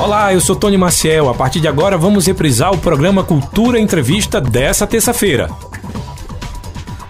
[0.00, 1.28] Olá, eu sou Tony Maciel.
[1.28, 5.50] A partir de agora vamos reprisar o programa Cultura Entrevista dessa terça-feira.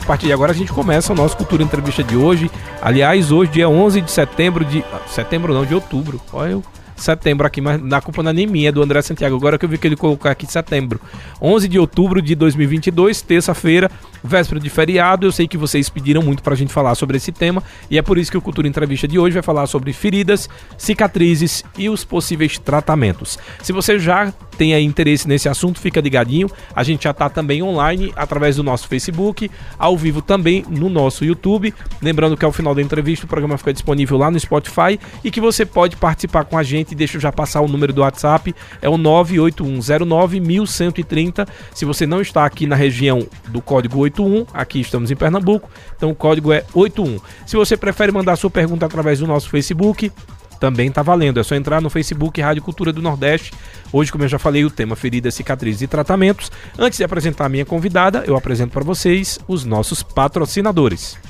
[0.03, 2.51] A partir de agora a gente começa o nosso Cultura Entrevista de hoje.
[2.83, 4.85] Aliás, hoje, dia 11 de setembro de...
[5.07, 6.21] Setembro não, de outubro.
[6.33, 6.65] Olha eu
[7.03, 9.37] setembro aqui, mas na culpa não é nem minha, é do André Santiago.
[9.37, 11.01] Agora que eu vi que ele colocou aqui setembro.
[11.41, 13.91] 11 de outubro de 2022, terça-feira,
[14.23, 15.27] véspera de feriado.
[15.27, 18.19] Eu sei que vocês pediram muito pra gente falar sobre esse tema e é por
[18.19, 22.59] isso que o Cultura Entrevista de hoje vai falar sobre feridas, cicatrizes e os possíveis
[22.59, 23.39] tratamentos.
[23.63, 26.51] Se você já tem interesse nesse assunto, fica ligadinho.
[26.77, 31.25] A gente já tá também online através do nosso Facebook, ao vivo também no nosso
[31.25, 31.73] YouTube.
[32.03, 35.41] Lembrando que ao final da entrevista o programa fica disponível lá no Spotify e que
[35.41, 36.90] você pode participar com a gente.
[36.95, 41.49] Deixa eu já passar o número do WhatsApp, é o 981091130.
[41.75, 46.11] Se você não está aqui na região do código 81, aqui estamos em Pernambuco, então
[46.11, 47.19] o código é 81.
[47.47, 50.13] Se você prefere mandar sua pergunta através do nosso Facebook,
[50.61, 51.41] também está valendo.
[51.41, 53.53] É só entrar no Facebook Rádio Cultura do Nordeste.
[53.91, 56.53] Hoje, como eu já falei, o tema feridas, cicatrizes e tratamentos.
[56.79, 61.19] Antes de apresentar a minha convidada, eu apresento para vocês os nossos patrocinadores.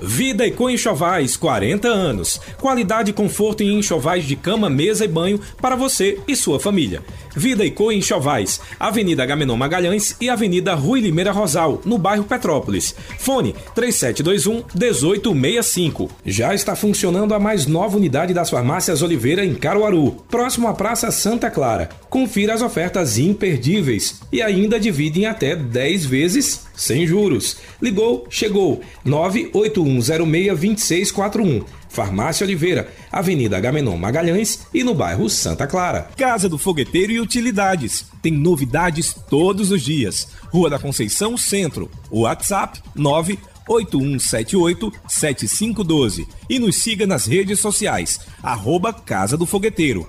[0.00, 2.40] Vida Eco Enxovais, 40 anos.
[2.60, 7.02] Qualidade e conforto em enxovais de cama, mesa e banho para você e sua família.
[7.36, 12.94] Vida Eco Enxovais, Avenida Gamenon Magalhães e Avenida Rui Limeira Rosal, no bairro Petrópolis.
[13.18, 16.08] Fone 3721-1865.
[16.24, 21.10] Já está funcionando a mais nova unidade das farmácias Oliveira em Caruaru, próximo à Praça
[21.10, 21.90] Santa Clara.
[22.08, 27.58] Confira as ofertas imperdíveis e ainda divide em até 10 vezes sem juros.
[27.80, 28.80] Ligou, chegou.
[29.04, 31.64] 981062641.
[31.96, 36.10] Farmácia Oliveira, Avenida Agamenon Magalhães e no bairro Santa Clara.
[36.14, 38.04] Casa do Fogueteiro e Utilidades.
[38.20, 40.28] Tem novidades todos os dias.
[40.52, 41.90] Rua da Conceição Centro.
[42.10, 50.08] WhatsApp 9 8178-7512 e nos siga nas redes sociais, arroba Casa do Fogueteiro.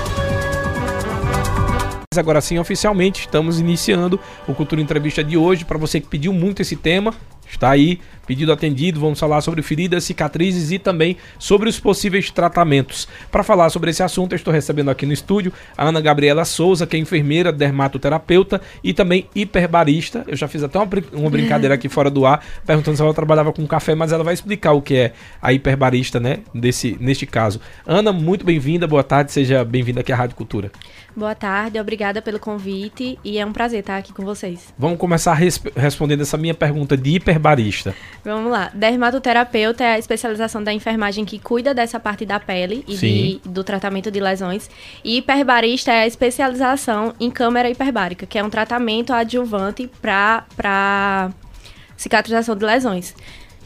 [2.17, 5.63] Agora sim, oficialmente, estamos iniciando o Cultura Entrevista de hoje.
[5.63, 7.13] Para você que pediu muito esse tema,
[7.49, 8.99] está aí, pedido atendido.
[8.99, 13.07] Vamos falar sobre feridas, cicatrizes e também sobre os possíveis tratamentos.
[13.31, 16.87] Para falar sobre esse assunto, eu estou recebendo aqui no estúdio a Ana Gabriela Souza,
[16.87, 20.23] que é enfermeira, dermatoterapeuta e também hiperbarista.
[20.27, 23.51] Eu já fiz até uma, uma brincadeira aqui fora do ar, perguntando se ela trabalhava
[23.51, 26.39] com café, mas ela vai explicar o que é a hiperbarista, né?
[26.53, 27.59] Desse, neste caso.
[27.85, 30.71] Ana, muito bem-vinda, boa tarde, seja bem-vinda aqui à Rádio Cultura.
[31.15, 34.73] Boa tarde, obrigada pelo convite e é um prazer estar aqui com vocês.
[34.77, 37.93] Vamos começar res respondendo essa minha pergunta de hiperbarista.
[38.23, 38.69] Vamos lá.
[38.73, 43.63] Dermatoterapeuta é a especialização da enfermagem que cuida dessa parte da pele e de, do
[43.63, 44.69] tratamento de lesões.
[45.03, 51.31] E hiperbarista é a especialização em câmera hiperbárica, que é um tratamento adjuvante para
[51.97, 53.15] cicatrização de lesões.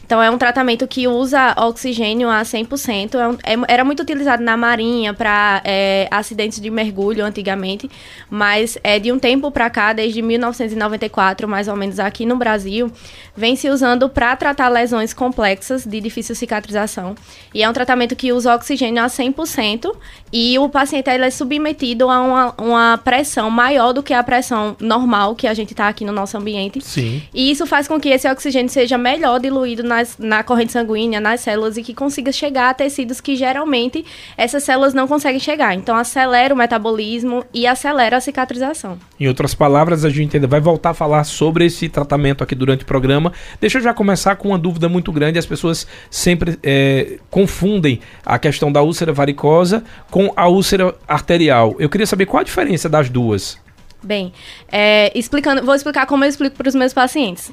[0.06, 3.14] Então, é um tratamento que usa oxigênio a 100%.
[3.16, 7.90] É um, é, era muito utilizado na marinha para é, acidentes de mergulho antigamente,
[8.30, 12.90] mas é de um tempo para cá, desde 1994, mais ou menos aqui no Brasil,
[13.36, 17.16] vem se usando para tratar lesões complexas de difícil cicatrização.
[17.52, 19.92] E é um tratamento que usa oxigênio a 100%
[20.32, 24.76] e o paciente ele é submetido a uma, uma pressão maior do que a pressão
[24.78, 26.80] normal que a gente está aqui no nosso ambiente.
[26.80, 27.22] Sim.
[27.34, 31.20] E isso faz com que esse oxigênio seja melhor diluído na nas, na corrente sanguínea,
[31.20, 34.04] nas células e que consiga chegar a tecidos que geralmente
[34.36, 35.74] essas células não conseguem chegar.
[35.74, 38.98] Então acelera o metabolismo e acelera a cicatrização.
[39.18, 42.82] Em outras palavras, a gente ainda vai voltar a falar sobre esse tratamento aqui durante
[42.82, 43.32] o programa.
[43.60, 45.38] Deixa eu já começar com uma dúvida muito grande.
[45.38, 51.74] As pessoas sempre é, confundem a questão da úlcera varicosa com a úlcera arterial.
[51.78, 53.65] Eu queria saber qual a diferença das duas.
[54.06, 54.32] Bem,
[54.70, 57.50] é, explicando, vou explicar como eu explico para os meus pacientes,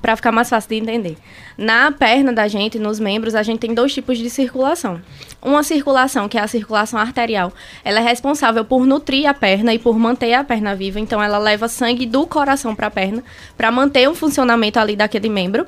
[0.00, 1.16] para ficar mais fácil de entender.
[1.58, 5.02] Na perna da gente, nos membros, a gente tem dois tipos de circulação.
[5.42, 7.52] Uma circulação, que é a circulação arterial,
[7.84, 11.36] ela é responsável por nutrir a perna e por manter a perna viva, então ela
[11.36, 13.24] leva sangue do coração para a perna,
[13.56, 15.66] para manter o funcionamento ali daquele membro.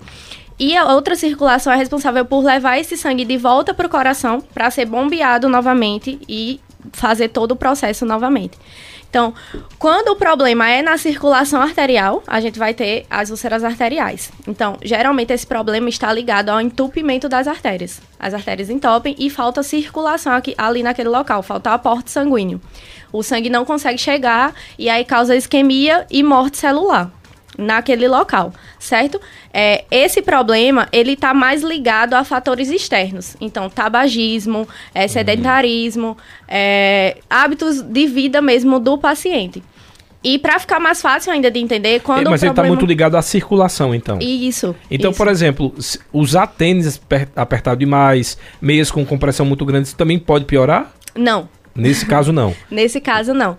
[0.61, 4.41] e a outra circulação é responsável por levar esse sangue de volta para o coração
[4.41, 6.61] para ser bombeado novamente e
[6.93, 8.59] fazer todo o processo novamente.
[9.11, 9.33] Então,
[9.79, 14.31] quando o problema é na circulação arterial, a gente vai ter as úlceras arteriais.
[14.47, 18.01] Então, geralmente esse problema está ligado ao entupimento das artérias.
[18.19, 22.61] As artérias entopem e falta circulação aqui, ali naquele local, falta aporte sanguíneo.
[23.11, 27.11] O sangue não consegue chegar e aí causa isquemia e morte celular
[27.59, 29.21] naquele local, certo?
[29.53, 33.37] É, esse problema, ele está mais ligado a fatores externos.
[33.41, 36.17] Então, tabagismo, é, sedentarismo,
[36.47, 39.61] é, hábitos de vida mesmo do paciente.
[40.23, 42.77] E para ficar mais fácil ainda de entender, quando Mas ele está problema...
[42.77, 44.19] muito ligado à circulação, então.
[44.21, 44.75] Isso.
[44.91, 45.19] Então, isso.
[45.19, 45.75] por exemplo,
[46.13, 50.93] usar tênis aper- apertado demais, meias com compressão muito grande, isso também pode piorar?
[51.15, 52.55] Não, Nesse caso, não.
[52.71, 53.57] Nesse caso, não.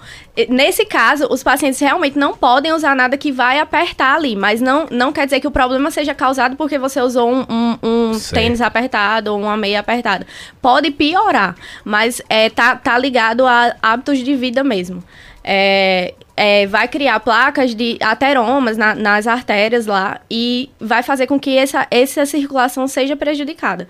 [0.50, 4.86] Nesse caso, os pacientes realmente não podem usar nada que vai apertar ali, mas não,
[4.92, 8.62] não quer dizer que o problema seja causado porque você usou um, um- um tênis
[8.62, 10.26] apertado ou uma meia apertada.
[10.62, 15.04] Pode piorar, mas é, tá, tá ligado a hábitos de vida mesmo.
[15.44, 21.40] É, é, vai criar placas de ateromas na- nas artérias lá e vai fazer com
[21.40, 23.88] que essa, essa circulação seja prejudicada.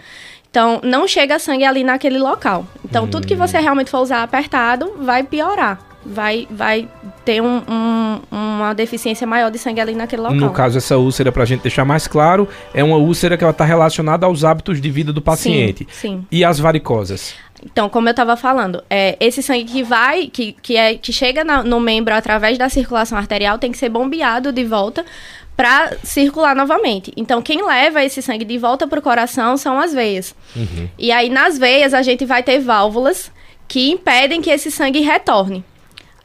[0.51, 2.65] Então, não chega sangue ali naquele local.
[2.83, 5.79] Então, tudo que você realmente for usar apertado vai piorar.
[6.03, 6.87] Vai, vai
[7.25, 10.35] ter um- um- uma deficiência maior de sangue ali naquele local.
[10.37, 13.65] No caso, essa úlcera, pra gente deixar mais claro, é uma úlcera que ela está
[13.65, 15.85] relacionada aos hábitos de vida do paciente.
[15.91, 16.25] sim.
[16.31, 17.35] E as varicosas?
[17.63, 21.43] Então, como eu estava falando, é, esse sangue que vai, que, que, é, que chega
[21.43, 25.05] na- no membro através da circulação arterial tem que ser bombeado de volta
[25.59, 27.11] para circular novamente.
[27.17, 30.33] Então, quem leva esse sangue de volta para o coração são as veias.
[30.97, 33.29] E aí, nas veias, a gente vai ter válvulas
[33.67, 35.61] que impedem que esse sangue retorne.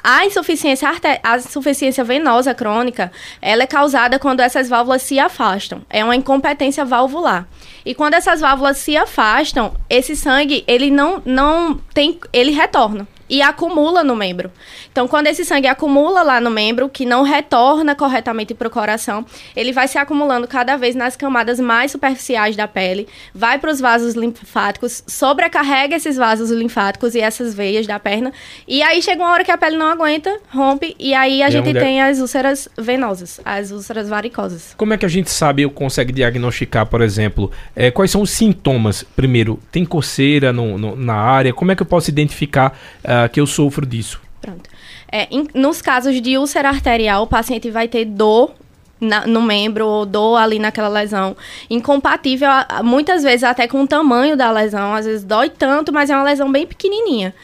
[0.01, 0.89] A insuficiência,
[1.21, 3.11] a insuficiência venosa crônica,
[3.43, 5.83] ela é causada quando essas válvulas se afastam.
[5.91, 7.49] É uma incompetência valvular.
[7.85, 13.41] E quando essas válvulas se afastam, esse sangue, ele não, não tem, ele retorna e
[13.43, 14.51] acumula no membro.
[14.91, 19.25] Então, quando esse sangue acumula lá no membro, que não retorna corretamente para o coração,
[19.57, 23.81] ele vai se acumulando cada vez nas camadas mais superficiais da pele, vai para os
[23.81, 28.33] vasos linfáticos, sobrecarrega esses vasos linfáticos e essas veias da perna,
[28.69, 31.49] e aí chega uma hora que a pele não aguenta, rompe, e aí a E
[31.49, 34.75] a gente mulher- tem as úlceras venosas, as úlceras varicosas.
[34.77, 38.31] Como é que a gente sabe ou consegue diagnosticar, por exemplo, eh, quais são os
[38.31, 39.03] sintomas?
[39.17, 41.53] Primeiro, tem coceira no- no- na área?
[41.53, 42.79] Como é que eu posso identificar
[43.25, 44.21] ah, que eu sofro disso?
[44.41, 44.69] Pronto.
[45.11, 48.53] É, em- nos casos de úlcera arterial, o paciente vai ter dor
[49.01, 51.37] na- no membro ou dor ali naquela lesão,
[51.69, 52.49] incompatível,
[52.83, 54.95] muitas vezes até com o tamanho da lesão.
[54.95, 57.35] Às vezes dói tanto, mas é uma lesão bem pequenininha.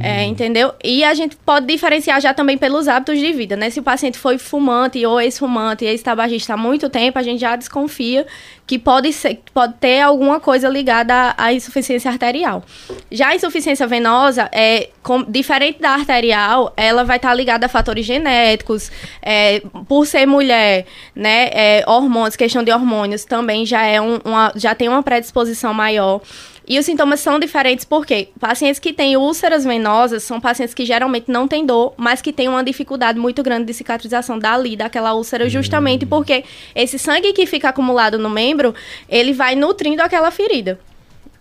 [0.00, 0.72] É, entendeu?
[0.82, 3.70] E a gente pode diferenciar já também pelos hábitos de vida, né?
[3.70, 8.26] Se o paciente foi fumante ou ex-fumante, ex-tabagista há muito tempo, a gente já desconfia
[8.66, 12.64] que pode, ser, pode ter alguma coisa ligada à, à insuficiência arterial.
[13.12, 18.04] Já a insuficiência venosa, é, com- diferente da arterial, ela vai estar ligada a fatores
[18.04, 18.90] genéticos,
[19.22, 24.52] é, por ser mulher, né, é, hormônios, questão de hormônios também já, é um- uma,
[24.56, 26.20] já tem uma predisposição maior.
[26.68, 31.30] E os sintomas são diferentes porque pacientes que têm úlceras venosas são pacientes que geralmente
[31.30, 35.48] não têm dor, mas que têm uma dificuldade muito grande de cicatrização dali, daquela úlcera,
[35.48, 36.42] justamente porque
[36.74, 38.74] esse sangue que fica acumulado no membro,
[39.08, 40.80] ele vai nutrindo aquela ferida.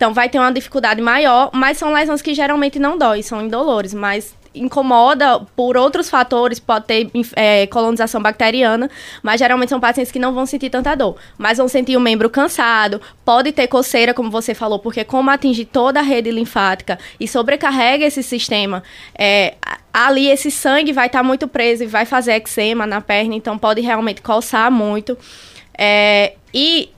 [0.06, 3.92] Então vai ter uma dificuldade maior, mas são lesões que geralmente não dói, são indolores,
[3.92, 8.88] mas incomoda por outros fatores, pode ter é, colonização bacteriana,
[9.24, 12.30] mas geralmente são pacientes que não vão sentir tanta dor, mas vão sentir o membro
[12.30, 17.28] cansado, pode ter coceira, como você falou, porque como atinge toda a rede linfática e
[17.28, 18.84] sobrecarrega esse sistema,
[19.18, 19.56] é,
[19.92, 23.82] ali esse sangue vai estar muito preso e vai fazer eczema na perna, então pode
[23.82, 25.18] realmente coçar muito.
[25.76, 26.90] É, e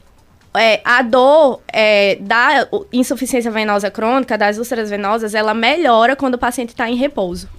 [0.58, 6.38] é, a dor é, da insuficiência venosa crônica, das úlceras venosas, ela melhora quando o
[6.38, 7.50] paciente está em repouso.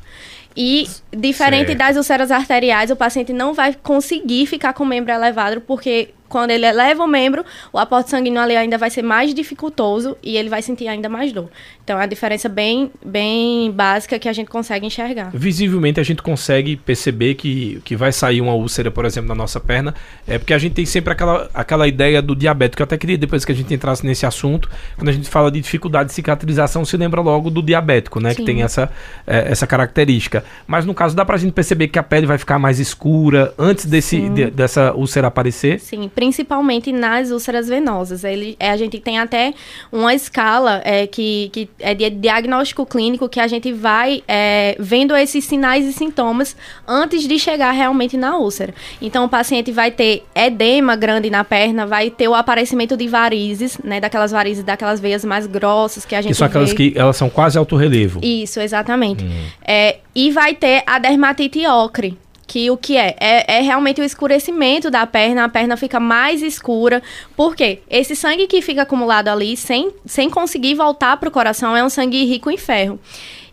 [0.56, 1.78] E, diferente Certo.
[1.78, 6.50] das úlceras arteriais, o paciente não vai conseguir ficar com o membro elevado, porque quando
[6.50, 10.48] ele eleva o membro, o aporte sanguíneo ali ainda vai ser mais dificultoso e ele
[10.48, 11.48] vai sentir ainda mais dor.
[11.82, 15.30] Então, é uma diferença bem, bem básica que a gente consegue enxergar.
[15.32, 19.58] Visivelmente a gente consegue perceber que, que vai sair uma úlcera, por exemplo, na nossa
[19.58, 19.94] perna.
[20.26, 22.82] É porque a gente tem sempre aquela, aquela ideia do diabético.
[22.82, 25.60] Eu até queria, depois que a gente entrasse nesse assunto, quando a gente fala de
[25.60, 28.30] dificuldade de cicatrização, se lembra logo do diabético, né?
[28.30, 28.44] Que Sim.
[28.44, 28.90] tem essa,
[29.26, 30.44] é, essa característica.
[30.66, 33.86] Mas no caso, dá pra gente perceber que a pele vai ficar mais escura antes
[33.86, 35.80] desse, de- dessa úlcera aparecer.
[35.80, 38.24] Sim, principalmente nas úlceras venosas.
[38.24, 39.54] Ele, é, a gente tem até
[39.92, 45.14] uma escala é, que, que é de diagnóstico clínico que a gente vai é, vendo
[45.14, 46.56] esses sinais e sintomas
[46.88, 48.74] antes de chegar realmente na úlcera.
[49.00, 53.78] Então, o paciente vai ter edema grande na perna, vai ter o aparecimento de varizes,
[53.84, 57.16] né, daquelas varizes, daquelas veias mais grossas que a gente que são aquelas que elas
[57.16, 58.18] são quase alto relevo.
[58.24, 59.22] Isso, exatamente.
[59.22, 59.44] Hum.
[59.64, 63.14] É, e vai ter a dermatite ocre, que o que é?
[63.20, 63.58] é?
[63.58, 63.60] é?
[63.60, 67.02] realmente o escurecimento da perna, a perna fica mais escura.
[67.36, 67.80] Por quê?
[67.88, 71.90] Esse sangue que fica acumulado ali, sem, sem conseguir voltar para o coração, é um
[71.90, 72.98] sangue rico em ferro.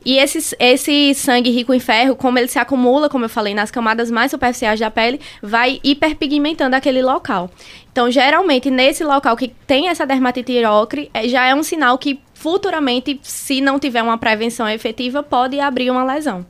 [0.06, 3.72] E esse, esse sangue rico em ferro, como ele se acumula, como eu falei, nas
[3.72, 7.50] camadas mais superficiais da pele, vai hiperpigmentando aquele local.
[7.92, 12.20] Então, geralmente, nesse local que tem essa dermatite ocre, é, já é um sinal que
[12.34, 16.46] futuramente, se não tiver uma prevenção efetiva, pode abrir uma lesão.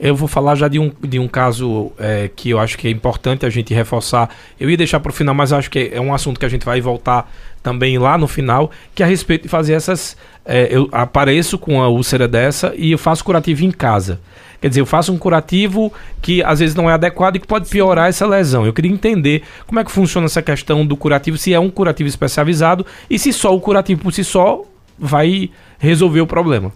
[0.00, 2.90] Eu vou falar já de um, de um caso é, que eu acho que é
[2.90, 4.30] importante a gente reforçar.
[4.58, 6.64] Eu ia deixar para o final, mas acho que é um assunto que a gente
[6.64, 7.30] vai voltar
[7.62, 10.16] também lá no final, que é a respeito de fazer essas.
[10.44, 14.20] É, eu apareço com a úlcera dessa e eu faço curativo em casa.
[14.60, 17.68] Quer dizer, eu faço um curativo que às vezes não é adequado e que pode
[17.68, 18.66] piorar essa lesão.
[18.66, 22.08] Eu queria entender como é que funciona essa questão do curativo, se é um curativo
[22.08, 24.62] especializado e se só o curativo por si só
[24.98, 26.72] vai resolver o problema.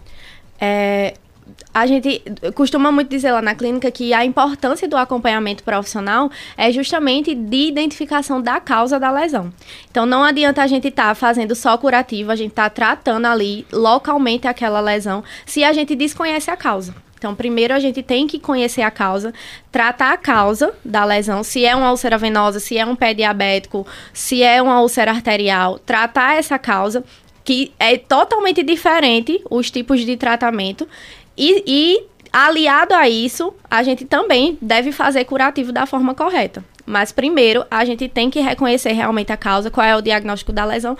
[0.59, 1.15] É,
[1.73, 2.21] a gente
[2.53, 7.67] costuma muito dizer lá na clínica que a importância do acompanhamento profissional é justamente de
[7.67, 9.51] identificação da causa da lesão.
[9.89, 13.65] Então, não adianta a gente estar tá fazendo só curativo, a gente está tratando ali
[13.71, 16.93] localmente aquela lesão, se a gente desconhece a causa.
[17.17, 19.33] Então, primeiro a gente tem que conhecer a causa,
[19.71, 23.87] tratar a causa da lesão, se é uma úlcera venosa, se é um pé diabético,
[24.11, 27.01] se é uma úlcera arterial, tratar essa causa,
[27.45, 30.87] que é totalmente diferente os tipos de tratamento
[31.37, 36.63] e, e aliado a isso, a gente também deve fazer curativo da forma correta.
[36.85, 40.65] Mas primeiro, a gente tem que reconhecer realmente a causa, qual é o diagnóstico da
[40.65, 40.97] lesão,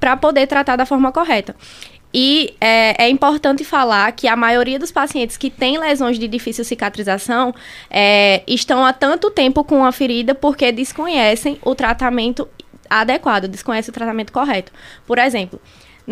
[0.00, 1.54] para poder tratar da forma correta.
[2.14, 6.64] E é, é, importante falar que a maioria dos pacientes que têm lesões de difícil
[6.64, 7.54] cicatrização
[7.88, 12.46] é, estão há tanto tempo com a ferida porque desconhecem o tratamento
[12.90, 14.70] adequado, desconhecem o tratamento correto.
[15.06, 15.58] Por exemplo,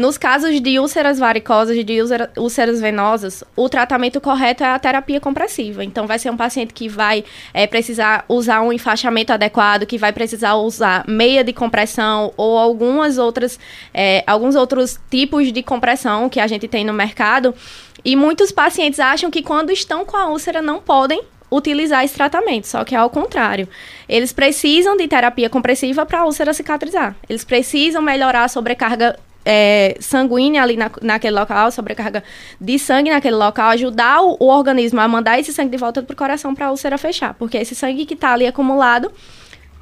[0.01, 1.99] nos casos de úlceras varicosas, de
[2.37, 5.85] úlceras venosas, o tratamento correto é a terapia compressiva.
[5.85, 10.13] Então, vai ser um paciente que vai é, precisar usar um enfaixamento adequado, que vai
[10.13, 13.61] precisar usar meia de compressão ou algumas outras,
[13.93, 17.55] é, alguns outros tipos de compressão que a gente tem no mercado.
[18.03, 22.67] E muitos pacientes acham que quando estão com a úlcera não podem utilizar esse tratamento,
[22.67, 23.69] só que é ao contrário.
[24.09, 27.15] Eles precisam de terapia compressiva para a úlcera cicatrizar.
[27.29, 29.19] Eles precisam melhorar a sobrecarga
[29.53, 32.23] é, sanguínea ali na, naquele local, sobrecarga
[32.61, 36.15] de sangue naquele local, ajudar o, o organismo a mandar esse sangue de volta para
[36.15, 37.35] o coração para a úlcera fechar.
[37.35, 39.11] Porque esse sangue que está ali acumulado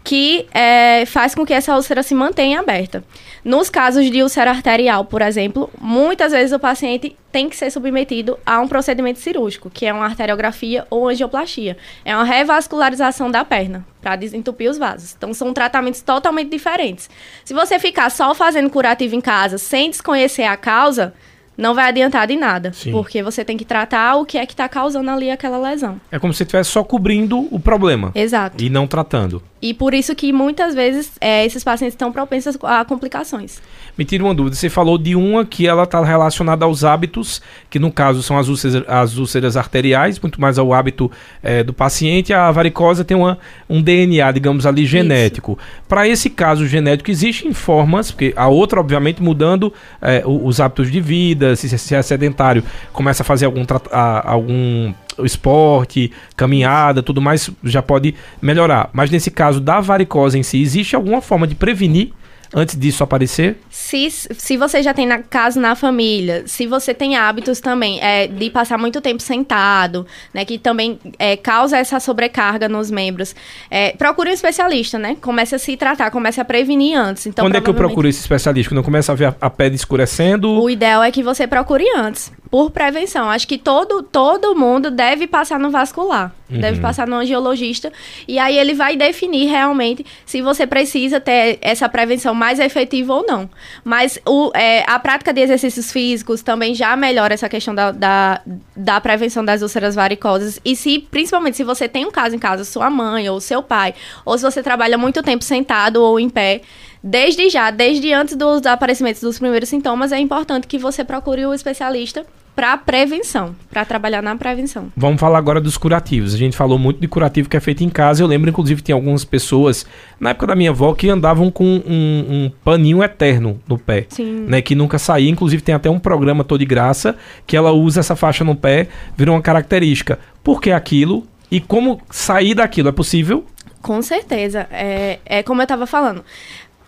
[0.08, 3.04] que é, faz com que essa úlcera se mantenha aberta.
[3.44, 8.38] Nos casos de úlcera arterial, por exemplo, muitas vezes o paciente tem que ser submetido
[8.46, 11.76] a um procedimento cirúrgico, que é uma arteriografia ou angioplastia.
[12.06, 15.14] É uma revascularização da perna para desentupir os vasos.
[15.14, 17.10] Então são tratamentos totalmente diferentes.
[17.44, 21.12] Se você ficar só fazendo curativo em casa sem desconhecer a causa,
[21.58, 22.72] não vai adiantar de nada.
[22.72, 22.92] Sim.
[22.92, 26.00] Porque você tem que tratar o que é que está causando ali aquela lesão.
[26.10, 28.12] É como se estivesse só cobrindo o problema.
[28.14, 28.62] Exato.
[28.62, 29.42] E não tratando.
[29.60, 33.60] E por isso que muitas vezes é, esses pacientes estão propensos a complicações.
[33.96, 34.54] Me tira uma dúvida.
[34.54, 38.48] Você falou de uma que ela está relacionada aos hábitos, que no caso são as
[38.48, 41.10] úlceras, as úlceras arteriais, muito mais ao hábito
[41.42, 42.32] é, do paciente.
[42.32, 43.36] A varicosa tem uma,
[43.68, 45.58] um DNA, digamos ali, genético.
[45.88, 51.00] Para esse caso genético, existem formas, porque a outra, obviamente, mudando é, os hábitos de
[51.00, 52.62] vida, se, se é sedentário,
[52.92, 54.92] começa a fazer algum, a, algum
[55.24, 58.90] esporte, caminhada, tudo mais, já pode melhorar.
[58.92, 62.12] Mas nesse caso da varicose em si, existe alguma forma de prevenir
[62.54, 63.58] antes disso aparecer?
[63.70, 68.26] Se, se você já tem na, caso na família, se você tem hábitos também é,
[68.26, 73.34] de passar muito tempo sentado, né, que também é, causa essa sobrecarga nos membros,
[73.70, 75.16] é, procure um especialista, né?
[75.20, 77.26] Comece a se tratar, comece a prevenir antes.
[77.26, 78.70] Então, Quando é que eu procuro esse especialista?
[78.70, 80.60] Quando eu começo a ver a, a pele escurecendo?
[80.60, 83.30] O ideal é que você procure antes, por prevenção.
[83.30, 86.32] Acho que todo, todo mundo deve passar no vascular.
[86.50, 86.60] Uhum.
[86.60, 87.92] Deve passar no angiologista.
[88.26, 93.26] E aí ele vai definir realmente se você precisa ter essa prevenção mais efetiva ou
[93.26, 93.50] não.
[93.84, 98.40] Mas o, é, a prática de exercícios físicos também já melhora essa questão da, da,
[98.74, 100.58] da, prevenção das úlceras varicosas.
[100.64, 103.94] E se, principalmente, se você tem um caso em casa, sua mãe ou seu pai,
[104.24, 106.62] ou se você trabalha muito tempo sentado ou em pé,
[107.02, 111.54] desde já, desde antes dos aparecimentos dos primeiros sintomas, é importante que você procure o
[111.54, 112.24] especialista
[112.58, 114.90] para prevenção, para trabalhar na prevenção.
[114.96, 116.34] Vamos falar agora dos curativos.
[116.34, 118.20] A gente falou muito de curativo que é feito em casa.
[118.20, 119.86] Eu lembro, inclusive, tem algumas pessoas,
[120.18, 124.06] na época da minha avó, que andavam com um, um paninho eterno no pé.
[124.08, 124.46] Sim.
[124.48, 125.30] Né, que nunca saía.
[125.30, 127.14] Inclusive, tem até um programa todo de graça
[127.46, 130.18] que ela usa essa faixa no pé, virou uma característica.
[130.42, 131.24] Por que aquilo?
[131.48, 132.88] E como sair daquilo?
[132.88, 133.46] É possível?
[133.80, 134.66] Com certeza.
[134.72, 136.24] É, é como eu estava falando.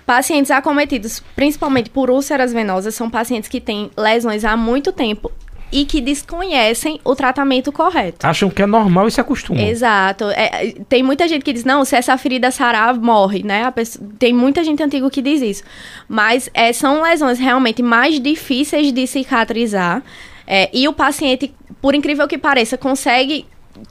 [0.06, 5.30] Pacientes acometidos, principalmente por úlceras venosas, são pacientes que têm lesões há muito tempo
[5.72, 8.26] e que desconhecem o tratamento correto.
[8.26, 9.64] Acham que é normal e se acostumam.
[9.64, 10.24] Exato.
[10.30, 13.70] É, tem muita gente que diz, não, se essa ferida sarar, morre, né?
[13.70, 15.62] Pessoa, tem muita gente antiga que diz isso.
[16.08, 20.02] Mas é, são lesões realmente mais difíceis de cicatrizar.
[20.46, 23.46] É, e o paciente, por incrível que pareça, consegue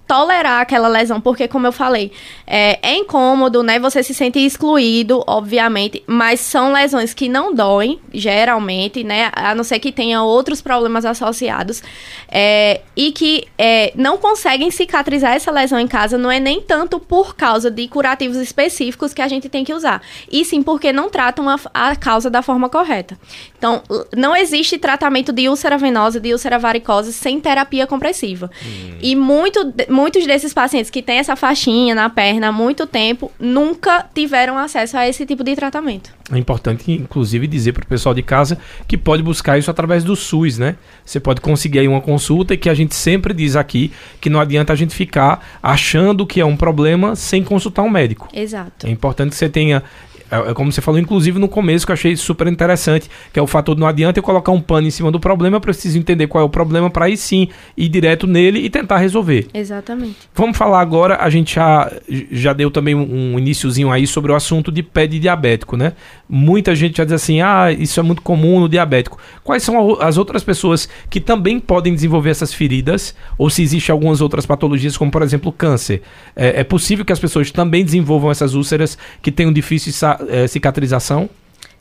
[0.08, 2.12] tolerar aquela lesão, porque, como eu falei,
[2.46, 3.80] é, é, incômodo, né?
[3.80, 9.32] Você se sente excluído, obviamente, mas são lesões que não doem, geralmente, né?
[9.34, 11.84] A não ser que tenha outros problemas associados,
[12.28, 17.00] é, e que é, não conseguem cicatrizar essa lesão em casa, não é nem tanto
[17.00, 21.10] por causa de curativos específicos que a gente tem que usar, e sim porque não
[21.10, 23.18] tratam a, a causa da forma correta.
[23.58, 23.84] Então,
[24.16, 28.50] não existe tratamento de úlcera venosa, de úlcera varicosa, sem terapia compressiva.
[28.66, 28.98] Hum.
[29.02, 34.06] E muito muitos desses pacientes que têm essa faixinha na perna há muito tempo nunca
[34.14, 36.12] tiveram acesso a esse tipo de tratamento.
[36.32, 38.58] É importante, inclusive, dizer para o pessoal de casa
[38.88, 40.76] que pode buscar isso através do SUS, né?
[41.04, 44.40] Você pode conseguir aí uma consulta e que a gente sempre diz aqui que não
[44.40, 48.28] adianta a gente ficar achando que é um problema sem consultar um médico.
[48.32, 48.86] Exato.
[48.86, 49.84] É importante que você tenha
[50.32, 53.42] é, é, como você falou, inclusive no começo, que eu achei super interessante, que é
[53.42, 55.98] o fator de não adianta eu colocar um pano em cima do problema, eu preciso
[55.98, 59.48] entender qual é o problema para aí sim ir direto nele e tentar resolver.
[59.54, 60.18] Exatamente.
[60.34, 61.92] Vamos falar agora, a gente já,
[62.32, 65.94] já deu também um, um iníciozinho aí sobre o assunto de pé de diabético, né?
[66.28, 69.18] Muita gente já diz assim, ah, isso é muito comum no diabético.
[69.44, 73.16] Quais são as outras pessoas que também podem desenvolver essas feridas?
[73.38, 76.02] Ou se existem algumas outras patologias, como por exemplo câncer?
[76.36, 79.92] É, é possível que as pessoas também desenvolvam essas úlceras que tenham difícil
[80.28, 81.30] é, cicatrização?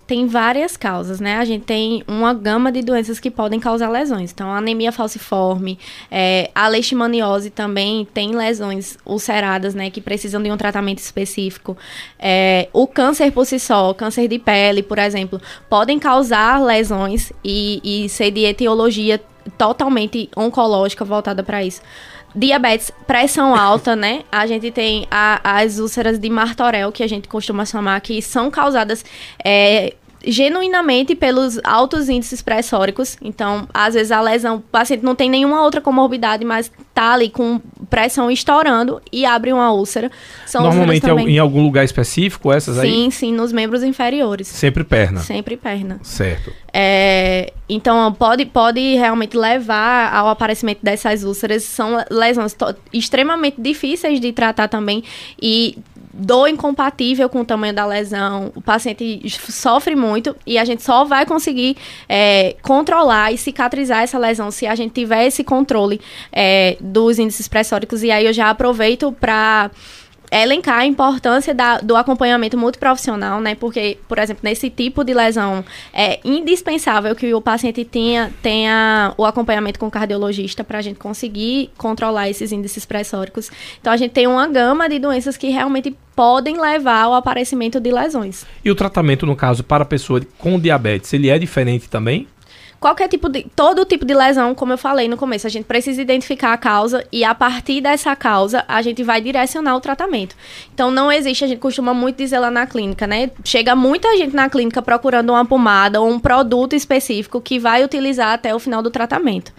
[0.06, 1.36] Tem várias causas, né?
[1.36, 4.32] A gente tem uma gama de doenças que podem causar lesões.
[4.32, 5.78] Então, anemia falciforme,
[6.10, 9.90] é, a leishmaniose também tem lesões ulceradas, né?
[9.90, 11.76] Que precisam de um tratamento específico.
[12.18, 17.78] É, o câncer por si só, câncer de pele, por exemplo, podem causar lesões e,
[17.84, 19.20] e ser de etiologia
[19.58, 21.82] totalmente oncológica voltada para isso
[22.34, 24.22] diabetes, pressão alta, né?
[24.30, 28.50] A gente tem a, as úlceras de Martorell, que a gente costuma chamar, que são
[28.50, 29.04] causadas
[29.44, 29.94] é,
[30.28, 33.16] genuinamente pelos altos índices pressóricos.
[33.22, 37.30] Então, às vezes a lesão, o paciente não tem nenhuma outra comorbidade, mas tá ali
[37.30, 40.10] com pressão estourando e abre uma úlcera.
[40.46, 42.90] São Normalmente em algum lugar específico essas sim, aí?
[42.90, 44.48] Sim, sim, nos membros inferiores.
[44.48, 45.20] Sempre perna.
[45.20, 45.98] Sempre perna.
[46.02, 46.52] Certo.
[46.72, 51.62] É, então, pode, pode realmente levar ao aparecimento dessas úlceras.
[51.62, 52.54] São lesões
[52.92, 55.02] extremamente difíceis de tratar também
[55.40, 55.78] e
[56.12, 61.04] dor incompatível com o tamanho da lesão, o paciente sofre muito e a gente só
[61.04, 61.76] vai conseguir
[62.08, 66.00] é, controlar e cicatrizar essa lesão se a gente tiver esse controle
[66.32, 68.02] é, dos índices pressóricos.
[68.02, 69.70] E aí eu já aproveito para
[70.30, 73.54] elencar a importância da, do acompanhamento multiprofissional, né?
[73.54, 79.24] Porque, por exemplo, nesse tipo de lesão, é indispensável que o paciente tenha, tenha o
[79.24, 83.50] acompanhamento com o cardiologista para a gente conseguir controlar esses índices pressóricos.
[83.80, 87.92] Então, a gente tem uma gama de doenças que realmente podem levar ao aparecimento de
[87.92, 88.44] lesões.
[88.64, 92.26] E o tratamento, no caso, para a pessoa com diabetes, ele é diferente também?
[92.80, 93.46] Qualquer tipo de.
[93.54, 97.04] Todo tipo de lesão, como eu falei no começo, a gente precisa identificar a causa
[97.10, 100.36] e a partir dessa causa a gente vai direcionar o tratamento.
[100.72, 103.30] Então não existe, a gente costuma muito dizer lá na clínica, né?
[103.44, 108.32] Chega muita gente na clínica procurando uma pomada ou um produto específico que vai utilizar
[108.32, 109.52] até o final do tratamento.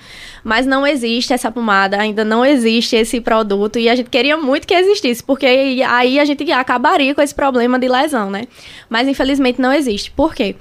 [0.43, 4.67] Mas não existe essa pomada, ainda não existe esse produto e a gente queria muito
[4.67, 8.43] que existisse, porque aí a gente acabaria com esse problema de lesão, né?
[8.89, 10.11] Mas infelizmente não existe.
[10.11, 10.55] Por quê?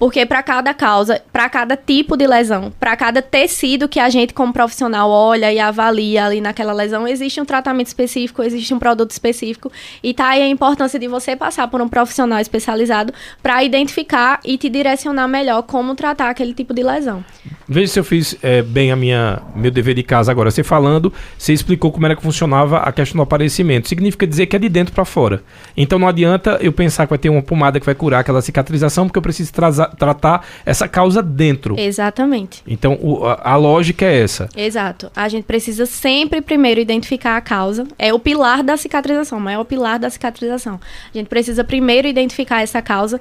[0.00, 4.32] Porque para cada causa, para cada tipo de lesão, para cada tecido que a gente
[4.32, 9.10] como profissional olha e avalia ali naquela lesão, existe um tratamento específico, existe um produto
[9.10, 9.70] específico
[10.02, 14.56] e tá aí a importância de você passar por um profissional especializado para identificar e
[14.56, 17.22] te direcionar melhor como tratar aquele tipo de lesão.
[17.68, 20.50] Veja se eu fiz é, bem a minha meu dever de casa agora.
[20.50, 23.86] Você falando, você explicou como era que funcionava a questão do aparecimento.
[23.86, 25.42] Significa dizer que é de dentro para fora.
[25.76, 29.06] Então não adianta eu pensar que vai ter uma pomada que vai curar aquela cicatrização,
[29.06, 31.78] porque eu preciso trazer tratar essa causa dentro.
[31.78, 32.62] Exatamente.
[32.66, 34.48] Então, o, a, a, lógica é essa.
[34.56, 35.10] Exato.
[35.14, 37.86] A gente precisa sempre primeiro identificar a causa.
[37.98, 40.80] É o pilar da cicatrização, mas é o pilar da cicatrização.
[41.12, 43.20] A gente precisa primeiro identificar essa causa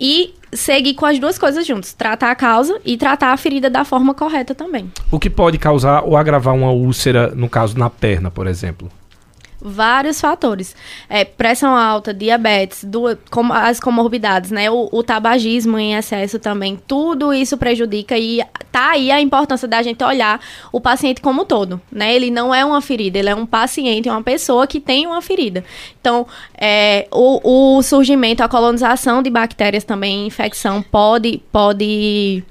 [0.00, 3.84] e seguir com as duas coisas juntos, tratar a causa e tratar a ferida da
[3.84, 4.90] forma correta também.
[5.10, 8.88] O que pode causar ou agravar uma úlcera, no caso na perna, por exemplo?
[9.60, 10.74] Vários fatores.
[11.08, 14.70] É, pressão alta, diabetes, do, com, as comorbidades, né?
[14.70, 16.80] O, o, tabagismo em excesso também.
[16.86, 18.40] Tudo isso prejudica e
[18.70, 20.40] tá aí a importância da gente olhar
[20.72, 22.14] o paciente como um todo, né?
[22.14, 25.64] Ele não é uma ferida, ele é um paciente, uma pessoa que tem uma ferida.
[26.00, 32.44] Então, é, o, o surgimento, a colonização de bactérias também, infecção, pode, pode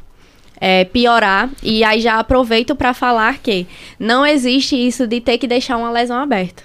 [0.59, 1.49] é, piorar.
[1.63, 3.67] E aí já aproveito para falar que
[3.99, 6.63] não existe isso de ter que deixar uma lesão aberta.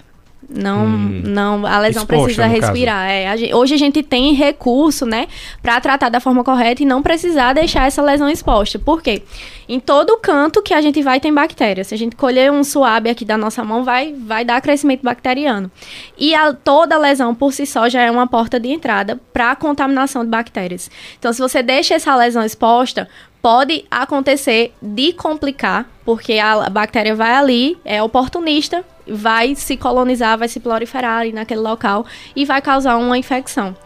[0.49, 1.23] Não, hum.
[1.25, 3.09] não, a lesão Exposta, precisa respirar.
[3.09, 5.29] É, a gente, hoje a gente tem recurso, né,
[5.63, 8.79] para tratar da forma correta e não precisar deixar essa lesão exposta.
[8.79, 9.23] Por quê?
[9.69, 11.85] Em todo canto que a gente vai tem bactéria.
[11.85, 15.71] Se a gente colher um suave aqui da nossa mão, vai, vai dar crescimento bacteriano.
[16.19, 19.57] E a, toda lesão por si só já é uma porta de entrada para a
[19.57, 20.91] contaminação de bactérias.
[21.19, 23.09] Então, se você deixa essa lesão exposta,
[23.43, 30.49] pode acontecer de complicar, porque a bactéria vai ali, é oportunista, vai se colonizar, vai
[30.49, 33.77] se proliferar ali naquele local e vai causar uma infecção.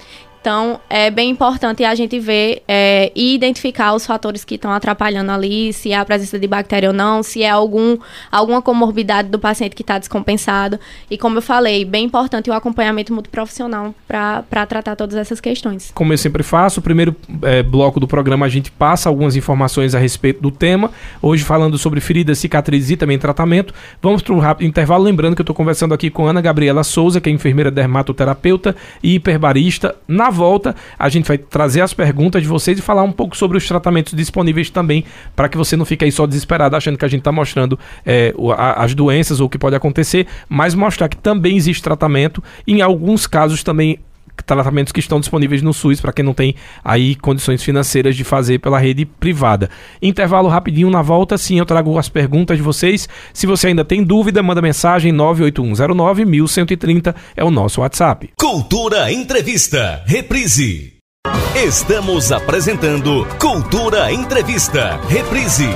[0.46, 5.32] Então, é bem importante a gente ver é, e identificar os fatores que estão atrapalhando
[5.32, 7.98] ali, se é a presença de bactéria ou não, se é algum,
[8.30, 10.78] alguma comorbidade do paciente que está descompensado.
[11.10, 15.90] E como eu falei, bem importante o acompanhamento multiprofissional para tratar todas essas questões.
[15.92, 19.96] Como eu sempre faço, o primeiro é, bloco do programa a gente passa algumas informações
[19.96, 20.92] a respeito do tema.
[21.20, 23.74] Hoje falando sobre feridas, cicatrizes e também tratamento.
[24.00, 27.20] Vamos para um rápido intervalo, lembrando que eu estou conversando aqui com Ana Gabriela Souza,
[27.20, 32.48] que é enfermeira dermatoterapeuta e hiperbarista, na volta, a gente vai trazer as perguntas de
[32.48, 36.04] vocês e falar um pouco sobre os tratamentos disponíveis também, para que você não fique
[36.04, 38.34] aí só desesperado achando que a gente está mostrando é,
[38.76, 42.42] as doenças ou o que pode acontecer, mas mostrar que também existe tratamento.
[42.66, 43.98] Em alguns casos também
[44.46, 46.54] tratamentos que estão disponíveis no SUS para quem não tem
[46.84, 49.68] aí condições financeiras de fazer pela rede privada.
[50.00, 53.08] Intervalo rapidinho na volta, sim, eu trago as perguntas de vocês.
[53.34, 58.30] Se você ainda tem dúvida, manda mensagem 98109 1130 é o nosso WhatsApp.
[58.38, 60.94] Cultura Entrevista, reprise.
[61.56, 65.66] Estamos apresentando Cultura Entrevista, reprise.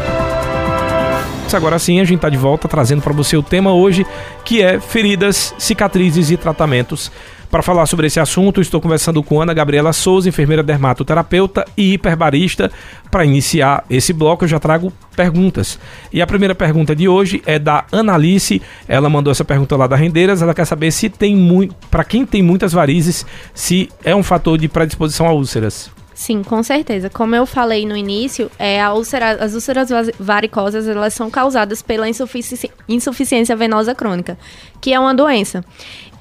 [1.53, 4.07] Agora sim, a gente está de volta trazendo para você o tema hoje,
[4.45, 7.11] que é feridas, cicatrizes e tratamentos
[7.51, 12.71] para falar sobre esse assunto, estou conversando com Ana Gabriela Souza, enfermeira dermatoterapeuta e hiperbαρista.
[13.11, 15.77] Para iniciar esse bloco, eu já trago perguntas.
[16.13, 18.63] E a primeira pergunta de hoje é da Analice.
[18.87, 20.43] Ela mandou essa pergunta lá da Rendeiras.
[20.43, 24.57] Ela quer saber se tem muito, para quem tem muitas varizes, se é um fator
[24.57, 25.91] de predisposição a úlceras.
[26.21, 27.09] Sim, com certeza.
[27.09, 32.71] Como eu falei no início, é, úlcera, as úlceras varicosas elas são causadas pela insufici
[32.87, 34.37] insuficiência venosa crônica,
[34.83, 35.65] que é uma doença.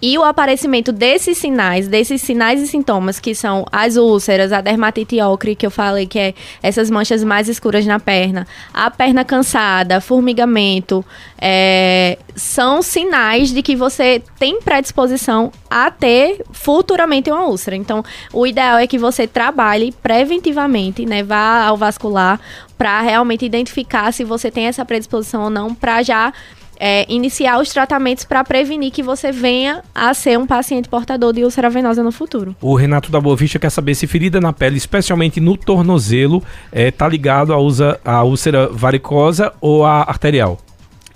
[0.01, 5.19] E o aparecimento desses sinais, desses sinais e sintomas, que são as úlceras, a dermatite
[5.21, 6.33] ocre, que eu falei que é
[6.63, 11.03] essas manchas mais escuras na perna, a perna cansada, formigamento,
[11.37, 17.75] é, são sinais de que você tem predisposição a ter futuramente uma úlcera.
[17.75, 21.23] Então, o ideal é que você trabalhe preventivamente, né?
[21.23, 22.39] Vá ao vascular
[22.77, 26.31] para realmente identificar se você tem essa predisposição ou não, para já
[26.79, 31.43] é, iniciar os tratamentos para prevenir que você venha a ser um paciente portador de
[31.43, 32.55] úlcera venosa no futuro.
[32.61, 36.37] O Renato da Boa Vista quer saber se ferida na pele, especialmente no tornozelo,
[36.71, 40.57] está é, tá ligado à úlcera varicosa ou à arterial?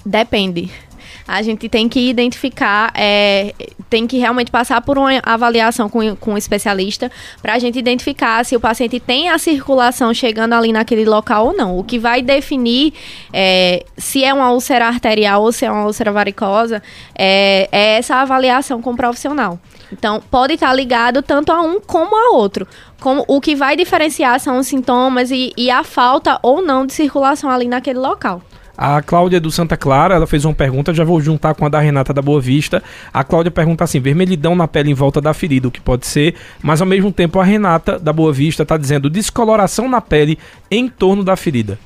[0.06, 0.70] Depende
[1.28, 3.54] a gente tem que identificar, é,
[3.90, 8.44] tem que realmente passar por uma avaliação com, com um especialista para a gente identificar
[8.46, 11.78] se o paciente tem a circulação chegando ali naquele local ou não.
[11.78, 12.94] O que vai definir
[13.32, 16.82] é, se é uma úlcera arterial ou se é uma úlcera varicosa
[17.16, 19.60] é, é essa avaliação com o profissional.
[19.92, 22.68] Então, pode estar ligado tanto a um como a outro.
[23.00, 26.94] Como, o que vai diferenciar são os sintomas e, e a falta ou não de
[26.94, 28.42] circulação ali naquele local.
[28.78, 31.80] A Cláudia do Santa Clara, ela fez uma pergunta, já vou juntar com a da
[31.80, 32.82] Renata da Boa Vista.
[33.14, 36.36] A Cláudia pergunta assim: vermelhidão na pele em volta da ferida, o que pode ser,
[36.62, 40.40] mas ao mesmo tempo a Renata da Boa Vista está dizendo descoloração na pele
[40.72, 41.78] em torno da ferida.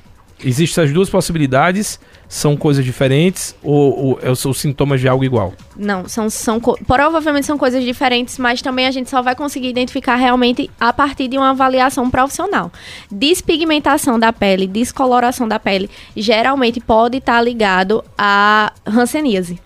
[0.43, 5.53] Existem as duas possibilidades, são coisas diferentes ou, ou são sintomas de algo igual?
[5.75, 10.15] Não, são, são provavelmente são coisas diferentes, mas também a gente só vai conseguir identificar
[10.15, 12.71] realmente a partir de uma avaliação profissional.
[13.11, 19.59] Despigmentação da pele, descoloração da pele, geralmente pode estar ligado à hanseníase.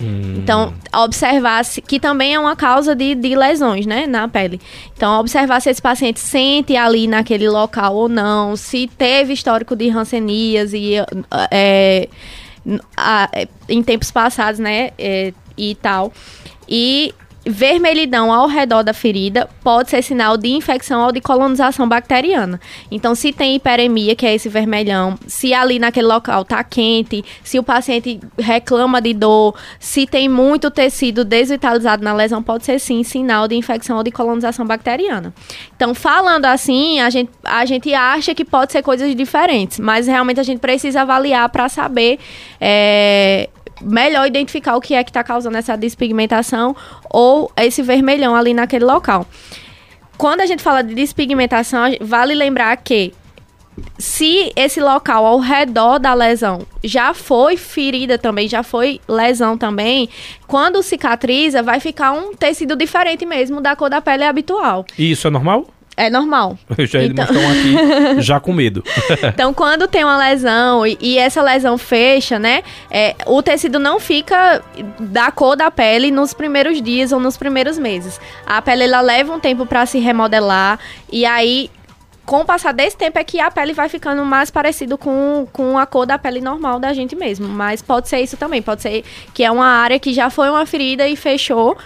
[0.00, 0.36] Hum.
[0.38, 4.60] Então, observar se, que também é uma causa de, de lesões, né, na pele.
[4.96, 9.88] Então, observar se esse paciente sente ali naquele local ou não, se teve histórico de
[9.90, 10.94] hanseníase
[11.50, 12.08] é,
[13.68, 16.12] em tempos passados, né, é, e tal.
[16.68, 17.14] E
[17.46, 22.60] vermelhidão ao redor da ferida pode ser sinal de infecção ou de colonização bacteriana.
[22.90, 27.58] Então, se tem hiperemia, que é esse vermelhão, se ali naquele local tá quente, se
[27.58, 33.02] o paciente reclama de dor, se tem muito tecido desvitalizado na lesão, pode ser sim
[33.02, 35.34] sinal de infecção ou de colonização bacteriana.
[35.76, 40.40] Então, falando assim, a gente, a gente acha que pode ser coisas diferentes, mas realmente
[40.40, 42.18] a gente precisa avaliar para saber.
[42.60, 43.48] É,
[43.80, 46.76] melhor identificar o que é que está causando essa despigmentação
[47.10, 49.26] ou esse vermelhão ali naquele local.
[50.16, 53.12] Quando a gente fala de despigmentação, vale lembrar que
[53.98, 60.08] se esse local ao redor da lesão já foi ferida também, já foi lesão também,
[60.46, 64.84] quando cicatriza, vai ficar um tecido diferente mesmo da cor da pele habitual.
[64.98, 65.66] E isso é normal?
[65.96, 66.58] É normal.
[66.78, 67.24] Já então...
[67.24, 68.82] estão aqui já com medo.
[69.32, 72.62] então, quando tem uma lesão e, e essa lesão fecha, né?
[72.90, 74.62] É, o tecido não fica
[74.98, 78.20] da cor da pele nos primeiros dias ou nos primeiros meses.
[78.46, 80.78] A pele ela leva um tempo para se remodelar
[81.10, 81.70] e aí
[82.24, 85.78] com o passar desse tempo é que a pele vai ficando mais parecido com, com
[85.78, 87.46] a cor da pele normal da gente mesmo.
[87.46, 88.62] Mas pode ser isso também.
[88.62, 91.76] Pode ser que é uma área que já foi uma ferida e fechou.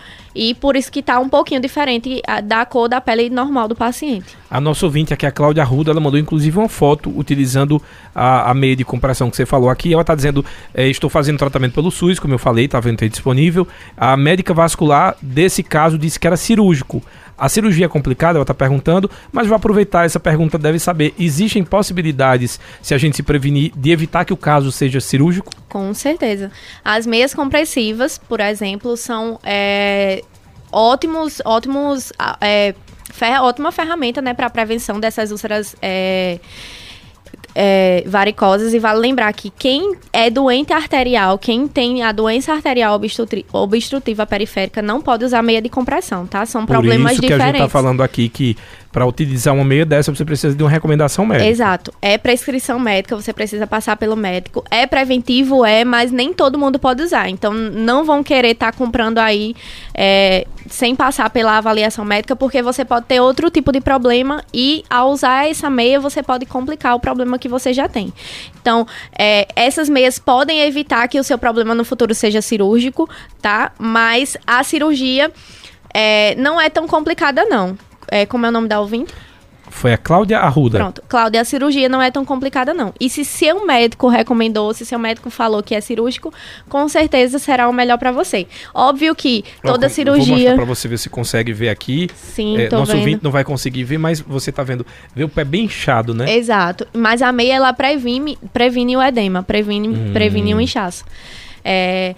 [0.41, 4.37] E por isso que está um pouquinho diferente da cor da pele normal do paciente.
[4.49, 7.83] A nossa ouvinte aqui, a Cláudia Arruda, ela mandou inclusive uma foto utilizando
[8.15, 9.93] a, a meia de compressão que você falou aqui.
[9.93, 13.09] Ela está dizendo: é, estou fazendo tratamento pelo SUS, como eu falei, está vendo ter
[13.09, 13.67] disponível.
[13.97, 17.03] A médica vascular desse caso disse que era cirúrgico.
[17.39, 21.63] A cirurgia é complicada, ela está perguntando, mas vou aproveitar essa pergunta, deve saber, existem
[21.63, 25.53] possibilidades, se a gente se prevenir, de evitar que o caso seja cirúrgico?
[25.69, 26.51] Com certeza.
[26.85, 30.25] As meias compressivas, por exemplo, são é,
[30.73, 32.75] ótimos, ótimos, é,
[33.41, 36.39] ótima ferramenta né, para prevenção dessas úlceras é,
[37.55, 43.01] é, varicosas e vale lembrar que quem é doente arterial, quem tem a doença arterial
[43.53, 46.47] obstrutiva periférica não pode usar meia de compressão, tá?
[46.47, 47.55] São Por problemas isso que diferentes.
[47.55, 48.57] a gente tá falando aqui que
[48.91, 51.49] para utilizar uma meia dessa você precisa de uma recomendação médica.
[51.49, 51.93] Exato.
[52.01, 54.65] É prescrição médica, você precisa passar pelo médico.
[54.71, 57.29] É preventivo, é, mas nem todo mundo pode usar.
[57.29, 59.55] Então não vão querer estar tá comprando aí
[59.95, 64.85] é, sem passar pela avaliação médica, porque você pode ter outro tipo de problema e
[64.89, 68.13] ao usar essa meia você pode complicar o problema que você já tem.
[68.61, 68.87] Então,
[69.19, 73.09] é, essas meias podem evitar que o seu problema no futuro seja cirúrgico,
[73.41, 73.73] tá?
[73.79, 75.31] Mas a cirurgia
[75.93, 77.77] é, não é tão complicada, não.
[78.11, 79.13] É, como é o nome da ouvinte?
[79.71, 80.79] Foi a Cláudia Arruda.
[80.79, 81.03] Pronto.
[81.09, 82.93] Cláudia, a cirurgia não é tão complicada, não.
[82.99, 86.33] E se seu médico recomendou, se seu médico falou que é cirúrgico,
[86.69, 88.47] com certeza será o melhor para você.
[88.75, 90.27] Óbvio que toda Eu, cirurgia.
[90.27, 92.09] Vou mostrar pra você ver se consegue ver aqui.
[92.15, 92.99] Sim, é, Nosso vendo.
[92.99, 94.87] ouvinte não vai conseguir ver, mas você tá vendo.
[95.15, 96.35] Vê o pé bem inchado, né?
[96.35, 96.87] Exato.
[96.93, 100.13] Mas a meia, ela previne, previne o edema, previne, hum.
[100.13, 101.05] previne o inchaço.
[101.65, 102.15] É,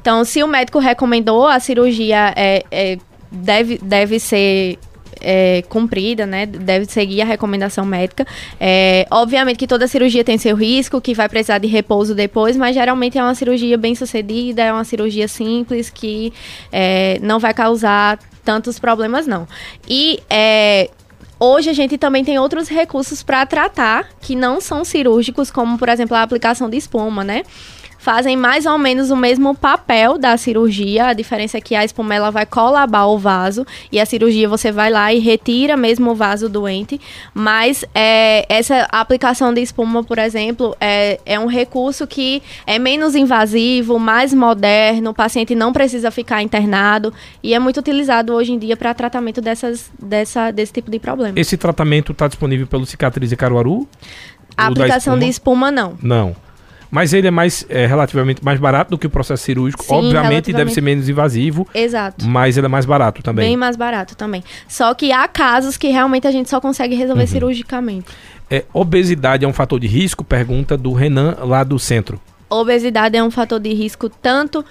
[0.00, 2.98] então, se o médico recomendou, a cirurgia é, é
[3.30, 4.78] deve, deve ser
[5.20, 6.46] é, cumprida, né?
[6.46, 8.26] Deve seguir a recomendação médica.
[8.60, 12.74] É, obviamente que toda cirurgia tem seu risco, que vai precisar de repouso depois, mas
[12.74, 16.32] geralmente é uma cirurgia bem sucedida, é uma cirurgia simples que
[16.72, 19.46] é, não vai causar tantos problemas, não.
[19.88, 20.90] E é,
[21.38, 25.88] Hoje a gente também tem outros recursos para tratar que não são cirúrgicos, como por
[25.88, 27.42] exemplo a aplicação de espuma, né?
[28.04, 31.06] Fazem mais ou menos o mesmo papel da cirurgia.
[31.06, 34.70] A diferença é que a espuma ela vai colabar o vaso e a cirurgia você
[34.70, 37.00] vai lá e retira mesmo o vaso doente.
[37.32, 43.14] Mas é, essa aplicação de espuma, por exemplo, é, é um recurso que é menos
[43.14, 45.10] invasivo, mais moderno.
[45.10, 47.10] O paciente não precisa ficar internado
[47.42, 51.40] e é muito utilizado hoje em dia para tratamento dessas, dessa, desse tipo de problema.
[51.40, 53.88] Esse tratamento está disponível pelo Cicatriz e Caruaru?
[54.54, 55.18] A aplicação espuma?
[55.18, 55.98] de espuma, não.
[56.02, 56.43] Não.
[56.94, 59.82] Mas ele é mais é, relativamente mais barato do que o processo cirúrgico.
[59.82, 61.66] Sim, Obviamente deve ser menos invasivo.
[61.74, 62.24] Exato.
[62.24, 63.48] Mas ele é mais barato também.
[63.48, 64.44] Bem mais barato também.
[64.68, 67.26] Só que há casos que realmente a gente só consegue resolver uhum.
[67.26, 68.06] cirurgicamente.
[68.48, 70.22] É, obesidade é um fator de risco?
[70.22, 72.20] Pergunta do Renan lá do centro.
[72.48, 74.64] Obesidade é um fator de risco tanto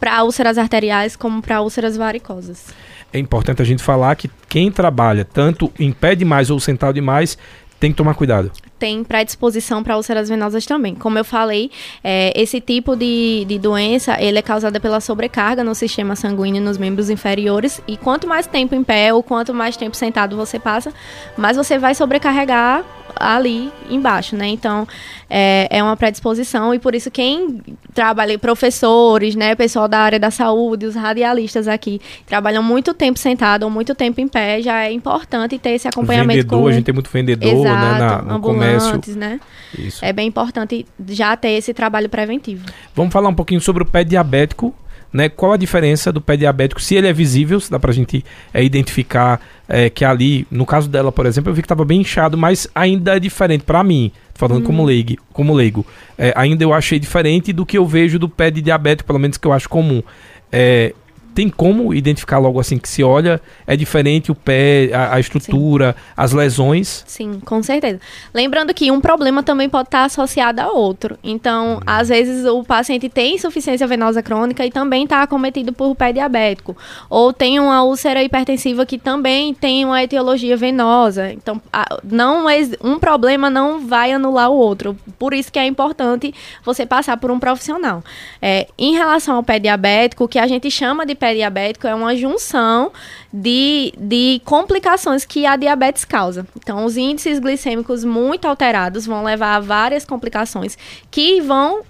[0.00, 2.74] para úlceras arteriais como para úlceras varicosas.
[3.12, 7.38] É importante a gente falar que quem trabalha tanto em pé demais ou sentado demais
[7.78, 10.94] tem que tomar cuidado tem predisposição para úlceras venosas também.
[10.94, 11.70] Como eu falei,
[12.02, 16.78] é, esse tipo de, de doença, ele é causada pela sobrecarga no sistema sanguíneo nos
[16.78, 20.92] membros inferiores e quanto mais tempo em pé ou quanto mais tempo sentado você passa,
[21.36, 22.84] mais você vai sobrecarregar
[23.16, 24.48] ali embaixo, né?
[24.48, 24.86] Então,
[25.28, 27.60] é, é uma predisposição e por isso quem
[27.94, 33.64] trabalha, professores, né, pessoal da área da saúde, os radialistas aqui, trabalham muito tempo sentado
[33.64, 36.68] ou muito tempo em pé, já é importante ter esse acompanhamento vendedor, com...
[36.68, 39.00] a gente tem muito vendedor, Exato, né, na, no comércio.
[39.16, 39.40] né?
[39.76, 40.04] Isso.
[40.04, 42.64] É bem importante já ter esse trabalho preventivo.
[42.94, 44.74] Vamos falar um pouquinho sobre o pé diabético.
[45.12, 45.28] né?
[45.28, 46.80] Qual a diferença do pé diabético?
[46.80, 50.88] Se ele é visível, se dá pra gente é, identificar é, que ali, no caso
[50.88, 54.10] dela, por exemplo, eu vi que estava bem inchado, mas ainda é diferente para mim,
[54.34, 55.84] falando como leigo, como leigo.
[56.16, 59.36] É, ainda eu achei diferente do que eu vejo do pé de diabético, pelo menos
[59.36, 60.02] que eu acho comum.
[60.50, 60.94] É,
[61.38, 65.94] tem como identificar logo assim que se olha, é diferente o pé, a, a estrutura,
[65.96, 66.12] Sim.
[66.16, 67.04] as lesões?
[67.06, 68.00] Sim, com certeza.
[68.34, 71.16] Lembrando que um problema também pode estar associado a outro.
[71.22, 71.80] Então, hum.
[71.86, 76.76] às vezes o paciente tem insuficiência venosa crônica e também está acometido por pé diabético.
[77.08, 81.32] Ou tem uma úlcera hipertensiva que também tem uma etiologia venosa.
[81.32, 81.62] Então,
[82.02, 82.46] não
[82.82, 84.96] um problema não vai anular o outro.
[85.16, 88.02] Por isso que é importante você passar por um profissional.
[88.42, 91.94] É, em relação ao pé diabético, o que a gente chama de pé diabético é
[91.94, 92.92] uma junção
[93.32, 96.46] de, de complicações que a diabetes causa.
[96.56, 100.76] Então, os índices glicêmicos muito alterados vão levar a várias complicações
[101.10, 101.82] que vão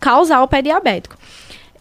[0.00, 1.16] causar o pé diabético.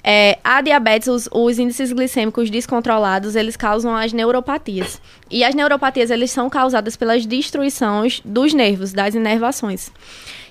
[0.09, 5.01] É, a diabetes, os, os, índices glicêmicos descontrolados, eles causam as neuropatias.
[5.29, 9.91] E as neuropatias, eles são causadas pelas destruições dos nervos, das inervações.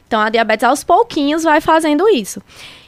[0.07, 2.43] Então, a diabetes, aos pouquinhos, vai fazendo isso.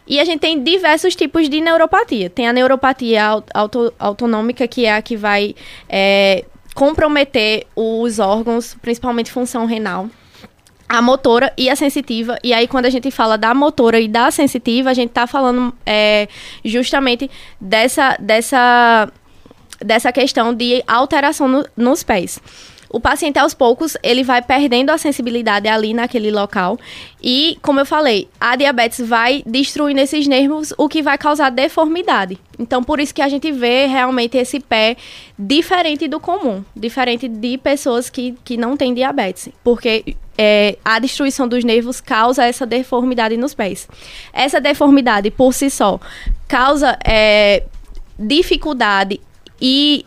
[0.09, 2.31] E a gente tem diversos tipos de neuropatia.
[2.31, 5.55] Tem a neuropatia auto, autonômica, que é a que vai
[5.88, 6.44] é,
[6.75, 10.09] comprometer os órgãos, principalmente função renal
[10.88, 12.38] a motora e a sensitiva.
[12.42, 15.75] E aí, quando a gente fala da motora e da sensitiva, a gente está falando
[15.85, 16.27] é,
[16.64, 19.12] justamente dessa, dessa,
[19.79, 22.40] dessa questão de alteração no, nos pés
[22.90, 26.79] o paciente aos poucos ele vai perdendo a sensibilidade ali naquele local.
[27.22, 32.38] E como eu falei a diabetes vai destruindo esses nervos o que vai causar deformidade.
[32.59, 34.96] Então por isso que a gente vê realmente esse pé
[35.38, 41.48] diferente do comum diferente de pessoas que, que não têm diabetes porque é, a destruição
[41.48, 43.88] dos nervos causa essa deformidade nos pés.
[44.33, 45.98] Essa deformidade por si só
[46.46, 47.64] causa é,
[48.18, 49.20] dificuldade
[49.61, 50.07] e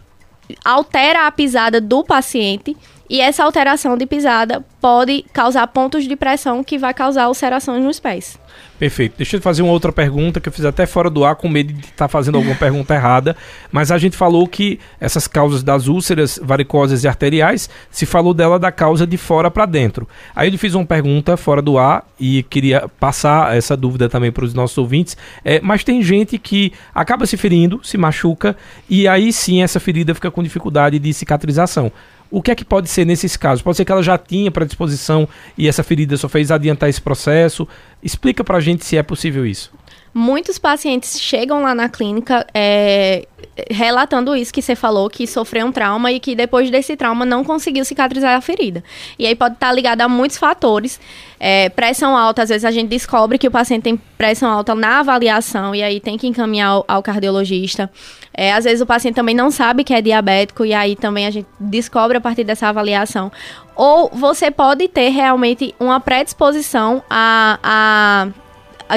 [0.63, 2.75] altera a pisada do paciente
[3.11, 7.99] e essa alteração de pisada pode causar pontos de pressão que vai causar ulcerações nos
[7.99, 8.39] pés.
[8.79, 9.15] Perfeito.
[9.17, 11.73] Deixa eu fazer uma outra pergunta que eu fiz até fora do ar com medo
[11.73, 13.35] de estar tá fazendo alguma pergunta errada.
[13.69, 18.57] Mas a gente falou que essas causas das úlceras varicosas e arteriais, se falou dela
[18.57, 20.07] da causa de fora para dentro.
[20.33, 24.45] Aí eu fiz uma pergunta fora do ar e queria passar essa dúvida também para
[24.45, 25.17] os nossos ouvintes.
[25.43, 28.55] É, mas tem gente que acaba se ferindo, se machuca
[28.89, 31.91] e aí sim essa ferida fica com dificuldade de cicatrização.
[32.31, 33.61] O que é que pode ser nesses casos?
[33.61, 37.67] Pode ser que ela já tinha predisposição e essa ferida só fez adiantar esse processo.
[38.01, 39.69] Explica pra gente se é possível isso.
[40.13, 43.25] Muitos pacientes chegam lá na clínica é,
[43.69, 47.45] relatando isso que você falou, que sofreu um trauma e que depois desse trauma não
[47.45, 48.83] conseguiu cicatrizar a ferida.
[49.17, 50.99] E aí pode estar ligado a muitos fatores.
[51.39, 54.99] É, pressão alta, às vezes a gente descobre que o paciente tem pressão alta na
[54.99, 57.89] avaliação e aí tem que encaminhar ao, ao cardiologista.
[58.33, 61.31] É, às vezes o paciente também não sabe que é diabético e aí também a
[61.31, 63.31] gente descobre a partir dessa avaliação.
[63.75, 68.27] Ou você pode ter realmente uma predisposição a, a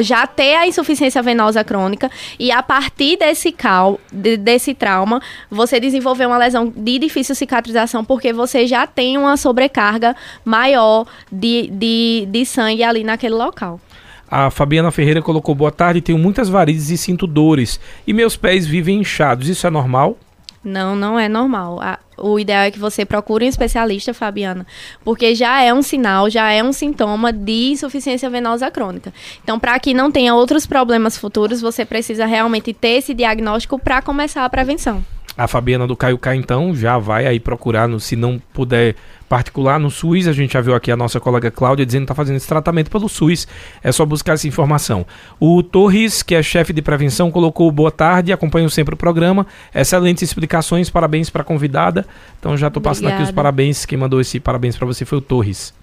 [0.03, 5.21] já ter a insuficiência venosa crônica e a partir desse cal, de, desse trauma,
[5.51, 11.69] você desenvolver uma lesão de difícil cicatrização porque você já tem uma sobrecarga maior de,
[11.71, 13.81] de, de sangue ali naquele local.
[14.31, 17.79] A Fabiana Ferreira colocou boa tarde, tenho muitas varizes e sinto dores.
[18.07, 19.49] E meus pés vivem inchados.
[19.49, 20.19] Isso é normal?
[20.65, 21.79] Não, não é normal.
[21.81, 24.67] A, o ideal é que você procure um especialista, Fabiana,
[25.05, 29.13] porque já é um sinal, já é um sintoma de insuficiência venosa crônica.
[29.43, 34.01] Então, para que não tenha outros problemas futuros, você precisa realmente ter esse diagnóstico para
[34.01, 35.05] começar a prevenção.
[35.37, 38.95] A Fabiana do Caio K, então, já vai aí procurar, no, se não puder
[39.29, 40.29] particular no SUS.
[40.29, 42.89] A gente já viu aqui a nossa colega Cláudia dizendo que está fazendo esse tratamento
[42.89, 43.49] pelo SUS.
[43.83, 45.05] É só buscar essa informação.
[45.41, 49.45] O Torres, que é chefe de prevenção, colocou boa tarde, acompanho sempre o programa.
[49.75, 52.07] Excelentes explicações, parabéns para a convidada.
[52.39, 53.85] Então já estou passando aqui os parabéns.
[53.85, 55.75] Quem mandou esse parabéns para você foi o Torres.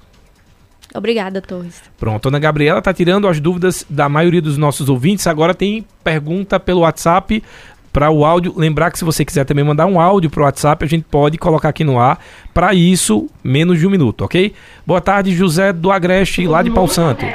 [0.94, 1.82] Obrigada, Torres.
[1.98, 5.26] Pronto, Ana Gabriela está tirando as dúvidas da maioria dos nossos ouvintes.
[5.26, 7.42] Agora tem pergunta pelo WhatsApp
[7.91, 8.54] para o áudio.
[8.56, 11.38] Lembrar que se você quiser também mandar um áudio para o WhatsApp, a gente pode
[11.38, 12.19] colocar aqui no ar.
[12.54, 14.54] Para isso, menos de um minuto, ok?
[14.86, 17.25] Boa tarde, José do Agreste, lá de Pau Santo.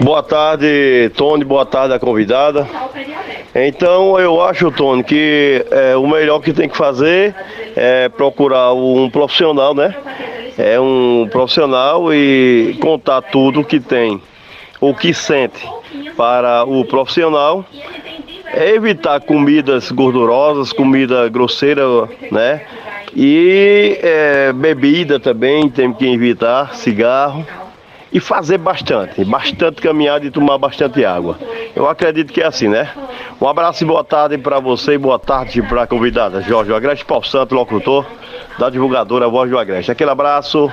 [0.00, 1.44] Boa tarde, Tony.
[1.44, 2.66] Boa tarde, a convidada.
[3.54, 7.34] Então, eu acho, Tony, que é, o melhor que tem que fazer
[7.76, 9.94] é procurar um profissional, né?
[10.58, 14.20] É um profissional e contar tudo que tem,
[14.80, 15.64] o que sente
[16.16, 17.64] para o profissional
[18.54, 21.84] é evitar comidas gordurosas, comida grosseira,
[22.30, 22.62] né?
[23.14, 27.46] E é, bebida também tem que evitar, cigarro.
[28.14, 31.36] E fazer bastante, bastante caminhada e tomar bastante água.
[31.74, 32.88] Eu acredito que é assim, né?
[33.40, 37.04] Um abraço e boa tarde para você e boa tarde para a convidada Jorge Agreste
[37.04, 38.06] Paulo Santo, locutor
[38.56, 39.90] da divulgadora Voz do Agreste.
[39.90, 40.70] Aquele abraço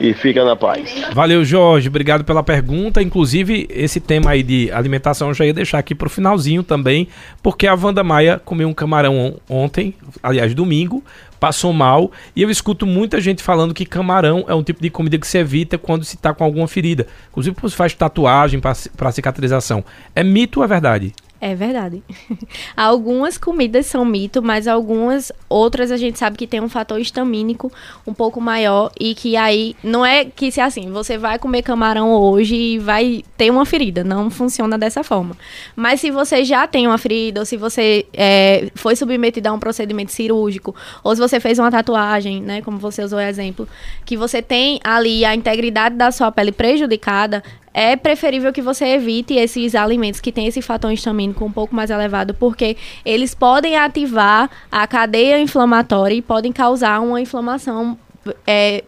[0.00, 0.94] e fica na paz.
[1.12, 1.88] Valeu, Jorge.
[1.88, 3.00] Obrigado pela pergunta.
[3.00, 7.08] Inclusive, esse tema aí de alimentação eu já ia deixar aqui pro finalzinho também,
[7.42, 11.02] porque a Wanda Maia comeu um camarão ontem, aliás, domingo,
[11.38, 15.18] passou mal, e eu escuto muita gente falando que camarão é um tipo de comida
[15.18, 17.06] que se evita quando se está com alguma ferida.
[17.30, 19.84] Inclusive, quando se faz tatuagem para cicatrização.
[20.14, 21.14] É mito ou é verdade?
[21.46, 22.02] É verdade.
[22.76, 27.70] algumas comidas são mito, mas algumas outras a gente sabe que tem um fator estamínico
[28.04, 32.12] um pouco maior e que aí não é que se assim, você vai comer camarão
[32.12, 35.36] hoje e vai ter uma ferida, não funciona dessa forma.
[35.76, 39.60] Mas se você já tem uma ferida, ou se você é, foi submetido a um
[39.60, 40.74] procedimento cirúrgico,
[41.04, 43.68] ou se você fez uma tatuagem, né, como você usou o exemplo,
[44.04, 47.40] que você tem ali a integridade da sua pele prejudicada,
[47.78, 51.90] é preferível que você evite esses alimentos que têm esse fator histamínico um pouco mais
[51.90, 52.74] elevado, porque
[53.04, 57.98] eles podem ativar a cadeia inflamatória e podem causar uma inflamação
[58.46, 58.82] é,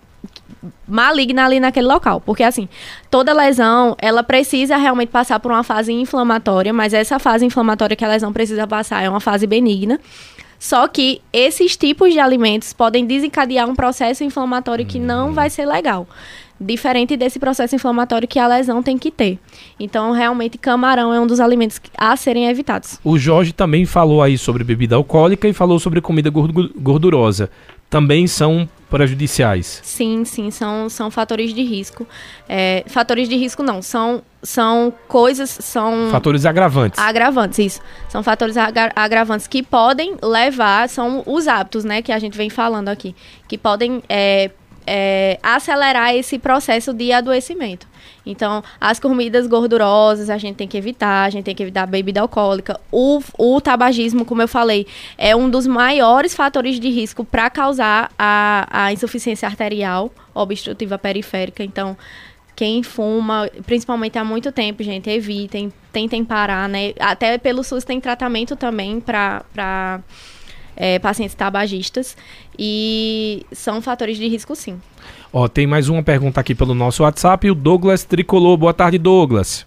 [0.88, 2.18] maligna ali naquele local.
[2.22, 2.66] Porque, assim,
[3.10, 8.06] toda lesão, ela precisa realmente passar por uma fase inflamatória, mas essa fase inflamatória que
[8.06, 10.00] a lesão precisa passar é uma fase benigna.
[10.58, 15.66] Só que esses tipos de alimentos podem desencadear um processo inflamatório que não vai ser
[15.66, 16.08] legal
[16.60, 19.38] diferente desse processo inflamatório que a lesão tem que ter.
[19.78, 22.98] Então, realmente, camarão é um dos alimentos a serem evitados.
[23.04, 27.50] O Jorge também falou aí sobre bebida alcoólica e falou sobre comida gordurosa.
[27.88, 29.80] Também são prejudiciais?
[29.82, 32.06] Sim, sim, são, são fatores de risco.
[32.48, 36.08] É, fatores de risco não, são, são coisas, são...
[36.10, 36.98] Fatores agravantes.
[36.98, 37.80] Agravantes, isso.
[38.08, 42.50] São fatores agra agravantes que podem levar, são os hábitos, né, que a gente vem
[42.50, 43.14] falando aqui,
[43.46, 44.50] que podem é,
[44.88, 47.86] é, acelerar esse processo de adoecimento.
[48.24, 51.86] Então, as comidas gordurosas a gente tem que evitar, a gente tem que evitar a
[51.86, 52.78] bebida alcoólica.
[52.90, 54.86] O, o tabagismo, como eu falei,
[55.16, 61.62] é um dos maiores fatores de risco para causar a, a insuficiência arterial obstrutiva periférica.
[61.62, 61.96] Então,
[62.54, 66.92] quem fuma, principalmente há muito tempo, gente, evitem, tentem parar, né?
[66.98, 70.00] Até pelo SUS tem tratamento também para
[70.78, 72.16] é, pacientes tabagistas
[72.56, 74.80] e são fatores de risco sim.
[75.32, 78.56] Ó, tem mais uma pergunta aqui pelo nosso WhatsApp, o Douglas Tricolor.
[78.56, 79.66] Boa tarde, Douglas.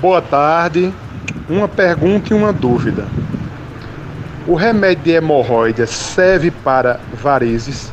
[0.00, 0.94] Boa tarde.
[1.48, 3.06] Uma pergunta e uma dúvida.
[4.46, 7.92] O remédio de hemorroida serve para varizes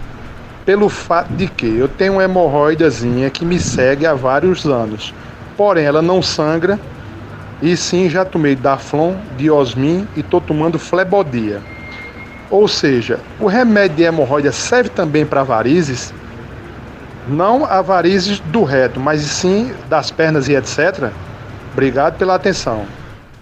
[0.65, 5.13] pelo fato de que eu tenho uma hemorroidazinha que me segue há vários anos.
[5.55, 6.80] Porém, ela não sangra
[7.62, 11.62] e sim, já tomei Daflon, Diosmin e estou tomando Flebodia.
[12.49, 16.14] Ou seja, o remédio de hemorroida serve também para varizes,
[17.28, 21.12] não a varizes do reto, mas sim das pernas e etc.
[21.74, 22.86] Obrigado pela atenção.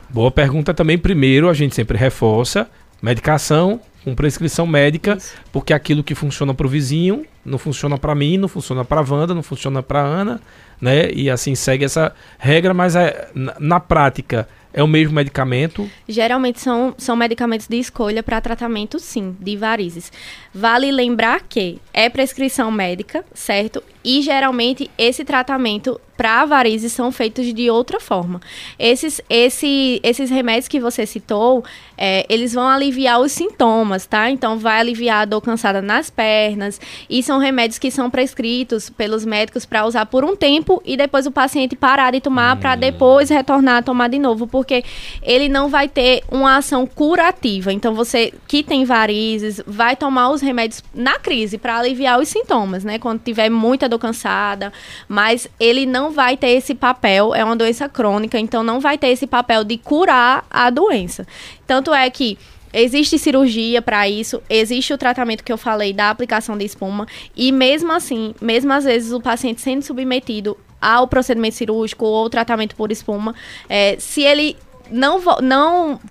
[0.09, 0.97] Boa pergunta também.
[0.97, 2.67] Primeiro, a gente sempre reforça
[3.01, 5.33] medicação com prescrição médica, Isso.
[5.51, 9.33] porque aquilo que funciona para o vizinho não funciona para mim, não funciona para Wanda,
[9.33, 10.39] não funciona para Ana,
[10.79, 11.11] né?
[11.11, 15.89] E assim segue essa regra, mas é, na, na prática é o mesmo medicamento?
[16.07, 20.11] Geralmente são, são medicamentos de escolha para tratamento, sim, de varizes.
[20.53, 23.81] Vale lembrar que é prescrição médica, certo?
[24.05, 28.39] E geralmente esse tratamento para varizes são feitos de outra forma.
[28.79, 31.63] Esses, esse, esses remédios que você citou,
[31.97, 34.29] é, eles vão aliviar os sintomas, tá?
[34.29, 36.79] Então vai aliviar a dor cansada nas pernas.
[37.09, 41.25] E são remédios que são prescritos pelos médicos para usar por um tempo e depois
[41.25, 42.59] o paciente parar de tomar hum.
[42.59, 44.83] para depois retornar a tomar de novo, porque
[45.21, 47.73] ele não vai ter uma ação curativa.
[47.73, 52.83] Então você que tem varizes vai tomar os remédios na crise para aliviar os sintomas,
[52.83, 52.99] né?
[52.99, 54.71] Quando tiver muita dor cansada,
[55.07, 59.07] mas ele não vai ter esse papel, é uma doença crônica, então não vai ter
[59.07, 61.25] esse papel de curar a doença.
[61.65, 62.37] Tanto é que
[62.77, 67.49] Existe cirurgia para isso, existe o tratamento que eu falei da aplicação de espuma, e
[67.49, 72.91] mesmo assim, mesmo às vezes o paciente sendo submetido ao procedimento cirúrgico ou tratamento por
[72.91, 73.33] espuma,
[73.69, 74.57] é, se ele
[74.91, 76.01] não, não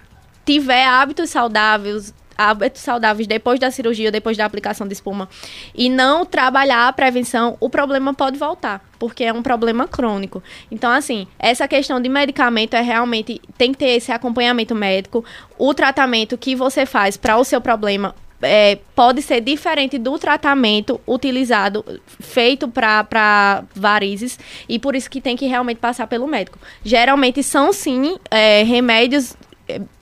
[0.46, 5.28] tiver hábitos saudáveis, hábitos saudáveis depois da cirurgia, depois da aplicação de espuma,
[5.74, 10.42] e não trabalhar a prevenção, o problema pode voltar, porque é um problema crônico.
[10.70, 15.24] Então, assim, essa questão de medicamento é realmente tem que ter esse acompanhamento médico.
[15.58, 18.14] O tratamento que você faz para o seu problema
[18.44, 21.84] é, pode ser diferente do tratamento utilizado,
[22.20, 26.58] feito para varizes, e por isso que tem que realmente passar pelo médico.
[26.84, 29.36] Geralmente são sim é, remédios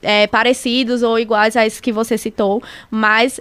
[0.01, 3.39] é, parecidos ou iguais a esses que você citou, mas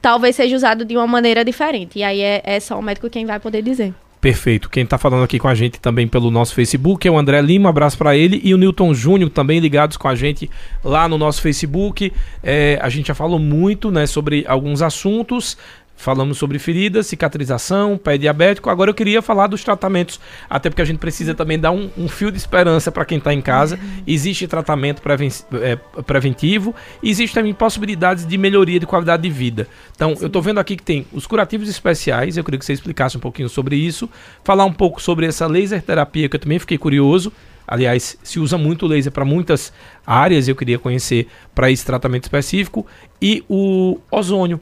[0.00, 1.98] talvez seja usado de uma maneira diferente.
[1.98, 3.94] E aí é, é só o médico quem vai poder dizer.
[4.22, 4.70] Perfeito.
[4.70, 7.70] Quem está falando aqui com a gente também pelo nosso Facebook é o André Lima,
[7.70, 10.48] abraço para ele, e o Newton Júnior também ligados com a gente
[10.84, 12.12] lá no nosso Facebook.
[12.40, 15.58] É, a gente já falou muito né, sobre alguns assuntos.
[16.02, 18.68] Falamos sobre feridas, cicatrização, pé diabético.
[18.68, 20.18] Agora eu queria falar dos tratamentos,
[20.50, 23.32] até porque a gente precisa também dar um, um fio de esperança para quem está
[23.32, 23.78] em casa.
[24.04, 25.30] Existe tratamento preven
[25.62, 29.68] é, preventivo, existem também possibilidades de melhoria de qualidade de vida.
[29.94, 30.22] Então, Sim.
[30.22, 33.20] eu estou vendo aqui que tem os curativos especiais, eu queria que você explicasse um
[33.20, 34.10] pouquinho sobre isso,
[34.42, 37.32] falar um pouco sobre essa laser terapia, que eu também fiquei curioso.
[37.64, 39.72] Aliás, se usa muito laser para muitas
[40.04, 42.84] áreas, eu queria conhecer para esse tratamento específico.
[43.20, 44.60] E o ozônio,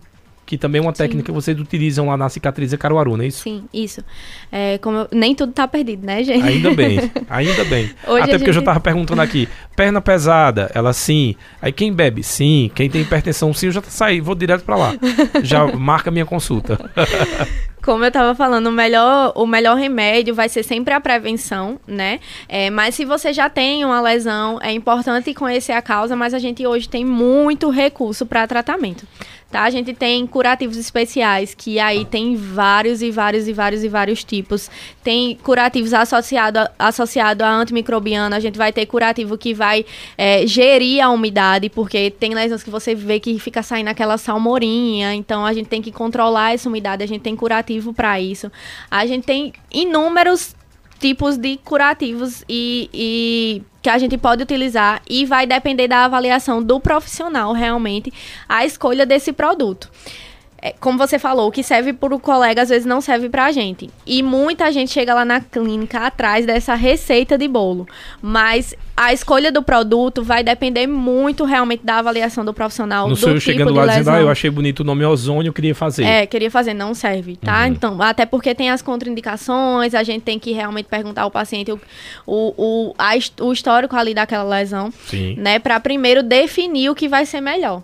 [0.50, 1.26] que também é uma técnica Sim.
[1.26, 3.44] que vocês utilizam lá na cicatriz Caruaru, não é isso?
[3.44, 4.02] Sim, isso.
[4.50, 6.44] É, como eu, nem tudo tá perdido, né, gente?
[6.44, 6.98] Ainda bem,
[7.30, 7.88] ainda bem.
[8.04, 8.46] Hoje Até porque gente...
[8.48, 11.36] eu já tava perguntando aqui, perna pesada, ela sim.
[11.62, 12.68] Aí quem bebe, sim.
[12.74, 14.92] Quem tem hipertensão, sim, eu já saí, vou direto para lá.
[15.40, 16.76] Já marca minha consulta.
[17.80, 22.20] como eu estava falando, o melhor, o melhor remédio vai ser sempre a prevenção, né?
[22.48, 26.38] É, mas se você já tem uma lesão, é importante conhecer a causa, mas a
[26.38, 29.06] gente hoje tem muito recurso para tratamento.
[29.50, 29.64] Tá?
[29.64, 34.22] A gente tem curativos especiais, que aí tem vários e vários e vários e vários
[34.22, 34.70] tipos.
[35.02, 39.84] Tem curativos associados associado a antimicrobiano, a gente vai ter curativo que vai
[40.16, 45.14] é, gerir a umidade, porque tem lesões que você vê que fica saindo aquela salmorinha,
[45.14, 48.52] então a gente tem que controlar essa umidade, a gente tem curativo para isso.
[48.88, 50.54] A gente tem inúmeros
[51.00, 56.62] tipos de curativos e, e, que a gente pode utilizar e vai depender da avaliação
[56.62, 58.12] do profissional realmente
[58.46, 59.90] a escolha desse produto
[60.62, 63.46] é, como você falou, o que serve para o colega às vezes não serve para
[63.46, 63.88] a gente.
[64.06, 67.88] E muita gente chega lá na clínica atrás dessa receita de bolo.
[68.20, 73.06] Mas a escolha do produto vai depender muito realmente da avaliação do profissional.
[73.06, 73.98] Não do sou eu tipo chegando lá lesão.
[74.00, 76.04] dizendo, ah, eu achei bonito o nome ozônio, eu queria fazer.
[76.04, 77.62] É, queria fazer, não serve, tá?
[77.62, 77.66] Uhum.
[77.68, 81.80] Então, até porque tem as contraindicações, a gente tem que realmente perguntar ao paciente o,
[82.26, 84.92] o, o, a, o histórico ali daquela lesão.
[85.06, 85.36] Sim.
[85.38, 85.58] Né?
[85.58, 87.82] Para primeiro definir o que vai ser melhor.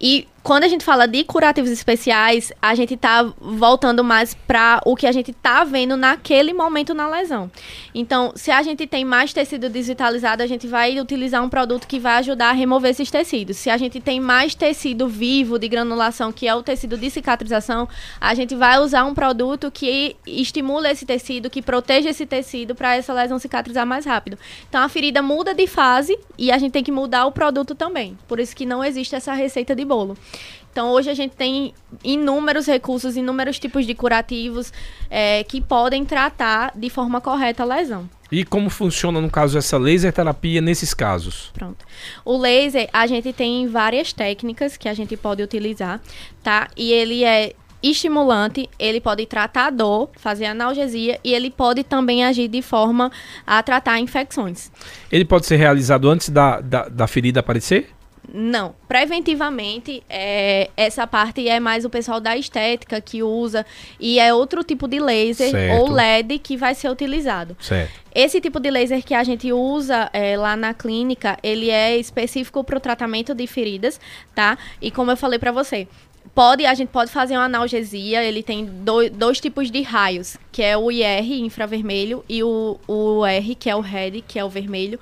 [0.00, 4.94] E quando a gente fala de curativos especiais, a gente está voltando mais para o
[4.94, 7.50] que a gente está vendo naquele momento na lesão.
[7.92, 11.98] Então, se a gente tem mais tecido desvitalizado, a gente vai utilizar um produto que
[11.98, 13.56] vai ajudar a remover esses tecidos.
[13.56, 17.88] Se a gente tem mais tecido vivo de granulação, que é o tecido de cicatrização,
[18.20, 22.94] a gente vai usar um produto que estimula esse tecido, que proteja esse tecido para
[22.94, 24.38] essa lesão cicatrizar mais rápido.
[24.68, 28.16] Então, a ferida muda de fase e a gente tem que mudar o produto também.
[28.28, 30.16] Por isso que não existe essa receita de bolo.
[30.70, 31.72] Então, hoje a gente tem
[32.04, 34.70] inúmeros recursos, inúmeros tipos de curativos
[35.08, 38.08] é, que podem tratar de forma correta a lesão.
[38.30, 41.50] E como funciona, no caso, essa laser terapia nesses casos?
[41.54, 41.84] Pronto.
[42.24, 46.00] O laser, a gente tem várias técnicas que a gente pode utilizar,
[46.42, 46.68] tá?
[46.76, 52.48] E ele é estimulante, ele pode tratar dor, fazer analgesia e ele pode também agir
[52.48, 53.10] de forma
[53.46, 54.70] a tratar infecções.
[55.10, 57.95] Ele pode ser realizado antes da, da, da ferida aparecer?
[58.38, 58.74] Não.
[58.86, 63.64] Preventivamente, é, essa parte é mais o pessoal da estética que usa.
[63.98, 65.80] E é outro tipo de laser certo.
[65.80, 67.56] ou LED que vai ser utilizado.
[67.58, 67.98] Certo.
[68.14, 72.62] Esse tipo de laser que a gente usa é, lá na clínica, ele é específico
[72.62, 73.98] para o tratamento de feridas,
[74.34, 74.58] tá?
[74.82, 75.88] E como eu falei para você,
[76.34, 80.60] pode a gente pode fazer uma analgesia ele tem do, dois tipos de raios que
[80.60, 84.48] é o IR infravermelho e o, o R que é o red que é o
[84.48, 84.98] vermelho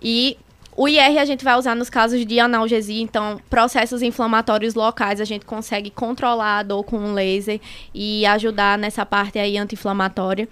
[0.00, 0.36] e
[0.78, 5.24] o IR a gente vai usar nos casos de analgesia, então processos inflamatórios locais a
[5.24, 7.60] gente consegue controlar a dor com um laser
[7.92, 10.48] e ajudar nessa parte aí anti-inflamatória.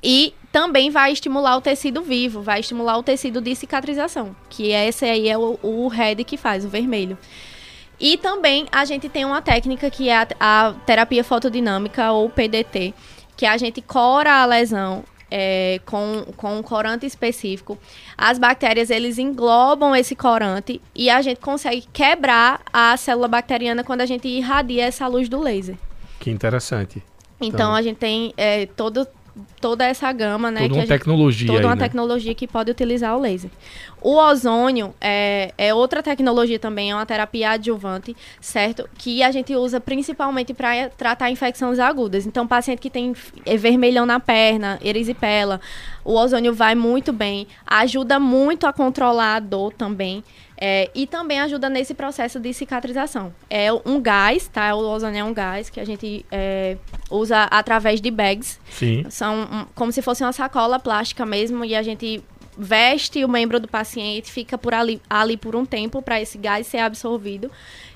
[0.00, 5.04] E também vai estimular o tecido vivo, vai estimular o tecido de cicatrização, que esse
[5.04, 7.18] aí é o, o red que faz, o vermelho.
[7.98, 12.94] E também a gente tem uma técnica que é a, a terapia fotodinâmica ou PDT,
[13.36, 17.78] que a gente cora a lesão é, com, com um corante específico,
[18.16, 24.00] as bactérias eles englobam esse corante e a gente consegue quebrar a célula bacteriana quando
[24.00, 25.76] a gente irradia essa luz do laser.
[26.18, 27.02] Que interessante.
[27.40, 29.06] Então, então a gente tem é, todo,
[29.60, 30.60] toda essa gama, né?
[30.62, 31.46] Toda uma gente, tecnologia.
[31.46, 31.82] Toda aí, uma né?
[31.82, 33.50] tecnologia que pode utilizar o laser.
[34.00, 38.88] O ozônio é, é outra tecnologia também, é uma terapia adjuvante, certo?
[38.96, 42.26] Que a gente usa principalmente para tratar infecções agudas.
[42.26, 43.14] Então, paciente que tem
[43.58, 45.60] vermelhão na perna, erisipela,
[46.04, 50.24] o ozônio vai muito bem, ajuda muito a controlar a dor também.
[50.62, 53.32] É, e também ajuda nesse processo de cicatrização.
[53.48, 54.74] É um gás, tá?
[54.74, 56.76] O ozônio é um gás que a gente é,
[57.10, 58.60] usa através de bags.
[58.70, 59.06] Sim.
[59.08, 62.22] São um, como se fosse uma sacola plástica mesmo e a gente
[62.58, 66.66] veste o membro do paciente, fica por ali, ali por um tempo para esse gás
[66.66, 67.50] ser absorvido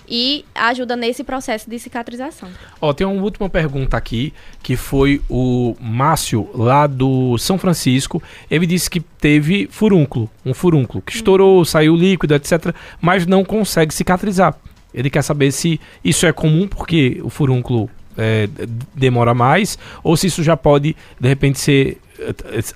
[0.09, 2.48] e ajuda nesse processo de cicatrização.
[2.80, 4.32] Ó, tem uma última pergunta aqui,
[4.62, 8.22] que foi o Márcio, lá do São Francisco.
[8.50, 11.64] Ele disse que teve furúnculo, um furúnculo, que estourou, hum.
[11.64, 14.55] saiu líquido, etc., mas não consegue cicatrizar.
[14.92, 18.48] Ele quer saber se isso é comum, porque o furúnculo é,
[18.94, 21.98] demora mais, ou se isso já pode, de repente, ser,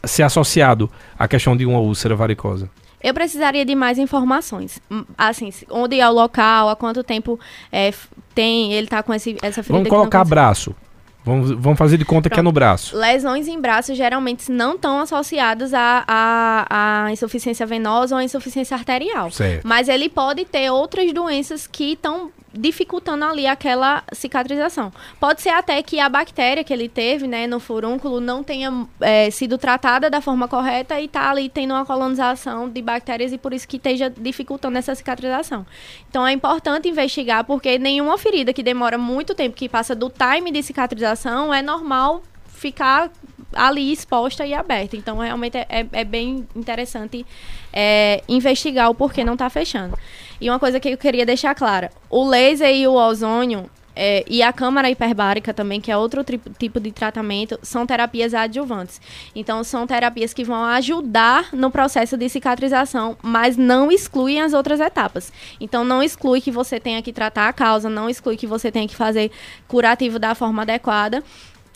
[0.05, 2.69] ser associado à questão de uma úlcera varicosa.
[3.03, 4.81] Eu precisaria de mais informações.
[4.91, 7.39] Hum, assim, onde é o local, há quanto tempo
[7.71, 7.93] é,
[8.35, 9.85] tem, ele está com esse, essa ferida.
[9.85, 10.75] Vamos colocar braço.
[11.25, 12.35] Vamos, vamos fazer de conta Pronto.
[12.35, 12.97] que é no braço.
[12.97, 18.75] Lesões em braço geralmente não estão associadas à, à, à, insuficiência venosa ou à insuficiência
[18.75, 19.31] arterial.
[19.31, 19.67] Certo.
[19.67, 24.93] Mas ele pode ter outras doenças que estão dificultando ali aquela cicatrização.
[25.21, 29.31] Pode ser até que a bactéria que ele teve, né, no furúnculo não tenha é,
[29.31, 33.55] sido tratada da forma correta e está ali tendo uma colonização de bactérias e por
[33.55, 35.65] isso que esteja dificultando essa cicatrização.
[36.11, 40.51] Então é importante investigar porque nenhuma ferida que demora muito tempo, que passa do time
[40.51, 43.11] de cicatrização, é normal ficar
[43.53, 44.97] ali exposta e aberta.
[44.97, 47.25] Então, realmente é, é, é bem interessante
[47.73, 49.97] é, investigar o porquê não está fechando.
[50.41, 53.69] E uma coisa que eu queria deixar clara: o laser e o ozônio
[54.01, 56.25] é, e a câmara hiperbárica também, que é outro
[56.57, 59.01] tipo de tratamento, são terapias adjuvantes.
[59.35, 64.79] Então, são terapias que vão ajudar no processo de cicatrização, mas não excluem as outras
[64.79, 65.33] etapas.
[65.61, 68.87] Então, não exclui que você tenha que tratar a causa, não exclui que você tenha
[68.87, 69.33] que fazer
[69.67, 71.25] curativo da forma adequada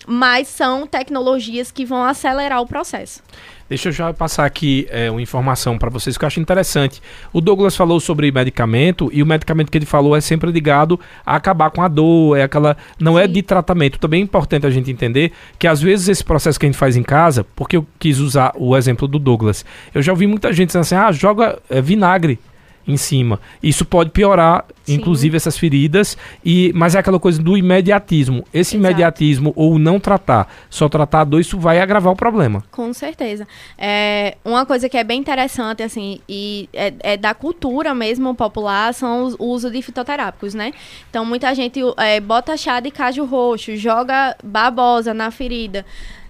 [0.07, 3.23] mas são tecnologias que vão acelerar o processo.
[3.69, 7.01] Deixa eu já passar aqui é, uma informação para vocês que eu acho interessante.
[7.33, 11.37] O Douglas falou sobre medicamento e o medicamento que ele falou é sempre ligado a
[11.37, 13.31] acabar com a dor, é aquela não é Sim.
[13.31, 13.99] é de tratamento.
[13.99, 16.97] Também é importante a gente entender que às vezes esse processo que a gente faz
[16.97, 20.67] em casa, porque eu quis usar o exemplo do Douglas, eu já ouvi muita gente
[20.67, 22.39] dizendo assim: "Ah, joga é, vinagre
[22.87, 23.41] em cima.
[23.63, 24.95] Isso pode piorar, Sim.
[24.95, 28.45] inclusive, essas feridas, e mas é aquela coisa do imediatismo.
[28.53, 28.77] Esse Exato.
[28.77, 32.65] imediatismo ou não tratar, só tratar dor, isso vai agravar o problema.
[32.71, 33.47] Com certeza.
[33.79, 38.93] É, uma coisa que é bem interessante, assim, e é, é da cultura mesmo popular,
[38.95, 40.73] são os, o uso de fitoterápicos, né?
[41.11, 45.85] Então, muita gente é, bota chá de caju roxo, joga babosa na ferida.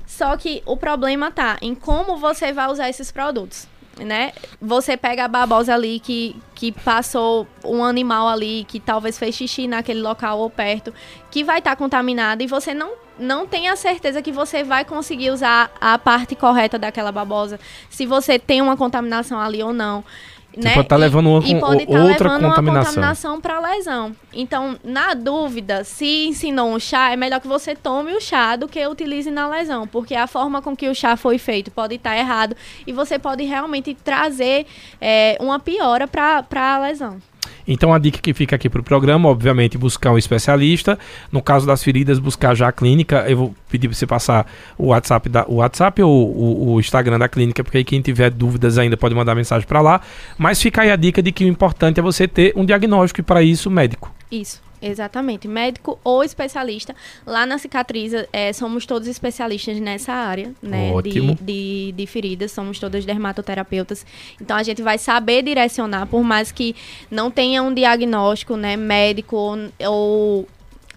[0.07, 4.32] Só que o problema tá em como você vai usar esses produtos né?
[4.61, 9.66] Você pega a babosa ali que, que passou um animal ali, que talvez fez xixi
[9.66, 10.93] naquele local ou perto,
[11.30, 14.84] que vai estar tá contaminado e você não, não tem a certeza que você vai
[14.84, 20.05] conseguir usar a parte correta daquela babosa, se você tem uma contaminação ali ou não.
[20.57, 20.70] Né?
[20.70, 22.61] Tipo, tá levando uma, e, e pode tá outra levando contaminação.
[22.61, 24.14] uma contaminação para lesão.
[24.32, 28.68] Então, na dúvida, se ensinou um chá, é melhor que você tome o chá do
[28.68, 32.11] que utilize na lesão, porque a forma com que o chá foi feito pode estar
[32.11, 32.55] tá errado
[32.86, 34.66] e você pode realmente trazer
[35.00, 37.18] é, uma piora para a lesão.
[37.66, 40.98] Então a dica que fica aqui para o programa, obviamente, buscar um especialista.
[41.30, 43.24] No caso das feridas, buscar já a clínica.
[43.28, 44.46] Eu vou pedir para você passar
[44.76, 48.30] o WhatsApp, da, o WhatsApp ou o, o, Instagram da clínica, porque aí quem tiver
[48.30, 50.00] dúvidas ainda pode mandar mensagem para lá.
[50.36, 53.22] Mas fica aí a dica de que o importante é você ter um diagnóstico e
[53.22, 54.12] para isso médico.
[54.30, 54.60] Isso.
[54.83, 56.95] Exatamente, médico ou especialista.
[57.24, 60.91] Lá na Cicatriza, é, somos todos especialistas nessa área, né?
[60.93, 61.37] Ótimo.
[61.37, 64.05] De, de, de, feridas, somos todos dermatoterapeutas.
[64.41, 66.74] Então a gente vai saber direcionar, por mais que
[67.09, 69.57] não tenha um diagnóstico, né, médico ou,
[69.87, 70.49] ou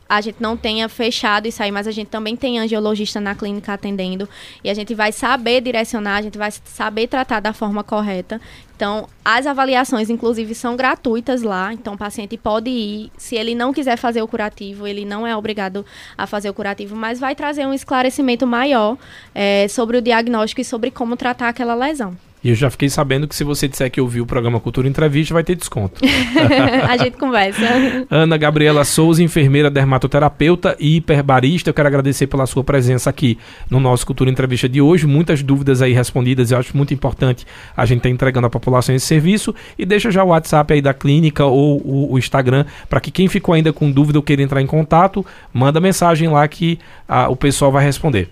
[0.07, 3.73] a gente não tenha fechado isso aí, mas a gente também tem angiologista na clínica
[3.73, 4.29] atendendo
[4.63, 8.39] e a gente vai saber direcionar, a gente vai saber tratar da forma correta.
[8.75, 11.73] Então, as avaliações, inclusive, são gratuitas lá.
[11.73, 13.11] Então, o paciente pode ir.
[13.17, 15.85] Se ele não quiser fazer o curativo, ele não é obrigado
[16.17, 18.97] a fazer o curativo, mas vai trazer um esclarecimento maior
[19.33, 22.17] é, sobre o diagnóstico e sobre como tratar aquela lesão.
[22.45, 25.33] E eu já fiquei sabendo que se você disser que ouviu o programa Cultura Entrevista,
[25.33, 25.99] vai ter desconto.
[26.87, 27.65] a gente conversa.
[28.07, 33.79] Ana Gabriela Souza, enfermeira dermatoterapeuta e hiperbarista, eu quero agradecer pela sua presença aqui no
[33.79, 35.07] nosso Cultura Entrevista de hoje.
[35.07, 38.93] Muitas dúvidas aí respondidas, eu acho muito importante a gente estar tá entregando à população
[38.93, 39.55] esse serviço.
[39.75, 43.27] E deixa já o WhatsApp aí da clínica ou o, o Instagram, para que quem
[43.27, 46.77] ficou ainda com dúvida ou queira entrar em contato, manda mensagem lá que
[47.07, 48.29] a, o pessoal vai responder.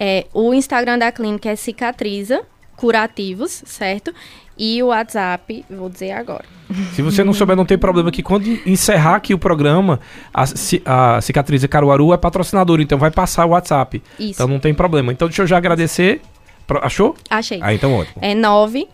[0.00, 2.40] É, o Instagram da clínica é cicatriza
[2.76, 4.14] curativos, certo?
[4.58, 6.44] E o WhatsApp, vou dizer agora.
[6.94, 10.00] Se você não souber, não tem problema que quando encerrar aqui o programa,
[10.32, 10.44] a,
[10.84, 14.02] a Cicatriz de Caruaru é patrocinadora, então vai passar o WhatsApp.
[14.18, 14.32] Isso.
[14.32, 15.12] Então não tem problema.
[15.12, 16.22] Então deixa eu já agradecer.
[16.82, 17.14] Achou?
[17.30, 17.60] Achei.
[17.62, 18.16] Ah, então ótimo.
[18.20, 18.88] É 9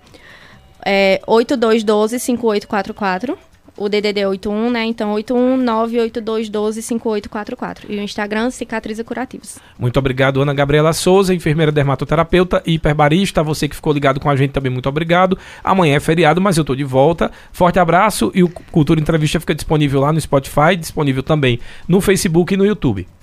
[0.84, 3.38] é, 8212 5844
[3.76, 4.84] o DDD 81, né?
[4.84, 7.84] Então 81982125844.
[7.88, 9.58] E o Instagram Cicatriza Curativos.
[9.78, 13.42] Muito obrigado, Ana Gabriela Souza, enfermeira dermatoterapeuta e hiperbarista.
[13.42, 15.36] Você que ficou ligado com a gente também, muito obrigado.
[15.62, 17.30] Amanhã é feriado, mas eu tô de volta.
[17.52, 21.58] Forte abraço e o Cultura Entrevista fica disponível lá no Spotify, disponível também
[21.88, 23.06] no Facebook e no YouTube.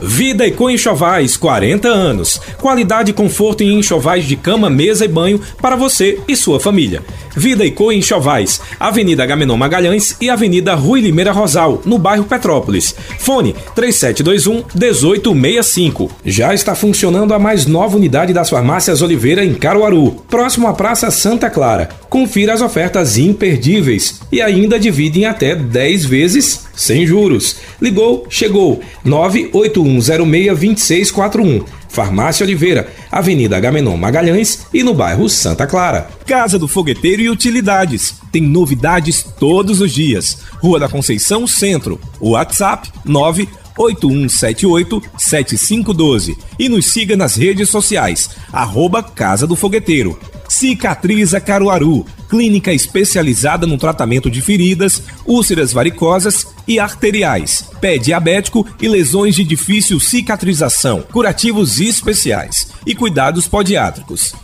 [0.00, 2.40] Vida e Com Enxovais, 40 anos.
[2.58, 7.02] Qualidade e conforto em enxovais de cama, mesa e banho para você e sua família.
[7.40, 12.94] Vida e Co Enxovais, Avenida Gamenon Magalhães e Avenida Rui Limeira Rosal, no bairro Petrópolis.
[13.18, 16.10] Fone 3721 1865.
[16.22, 21.10] Já está funcionando a mais nova unidade das farmácias Oliveira em Caruaru, próximo à Praça
[21.10, 21.88] Santa Clara.
[22.10, 27.56] Confira as ofertas imperdíveis e ainda divide em até 10 vezes sem juros.
[27.80, 28.82] Ligou, chegou.
[29.06, 31.79] 981062641.
[31.90, 36.08] Farmácia Oliveira, Avenida Agamenon Magalhães e no bairro Santa Clara.
[36.24, 38.14] Casa do Fogueteiro e Utilidades.
[38.30, 40.38] Tem novidades todos os dias.
[40.62, 42.00] Rua da Conceição Centro.
[42.20, 43.48] WhatsApp 9
[43.80, 50.20] 8178-7512 e nos siga nas redes sociais, arroba Casa do Fogueteiro.
[50.48, 58.86] Cicatriza Caruaru, clínica especializada no tratamento de feridas, úlceras varicosas e arteriais, pé diabético e
[58.86, 64.36] lesões de difícil cicatrização, curativos especiais e cuidados podiátricos.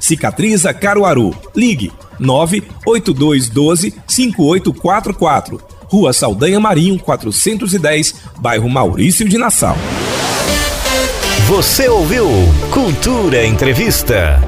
[0.00, 1.36] Cicatriza Caruaru.
[1.54, 5.60] Ligue 98212 5844.
[5.84, 9.76] Rua Saldanha Marinho, 410, bairro Maurício de Nassau.
[11.46, 12.26] Você ouviu
[12.72, 14.40] Cultura Entrevista.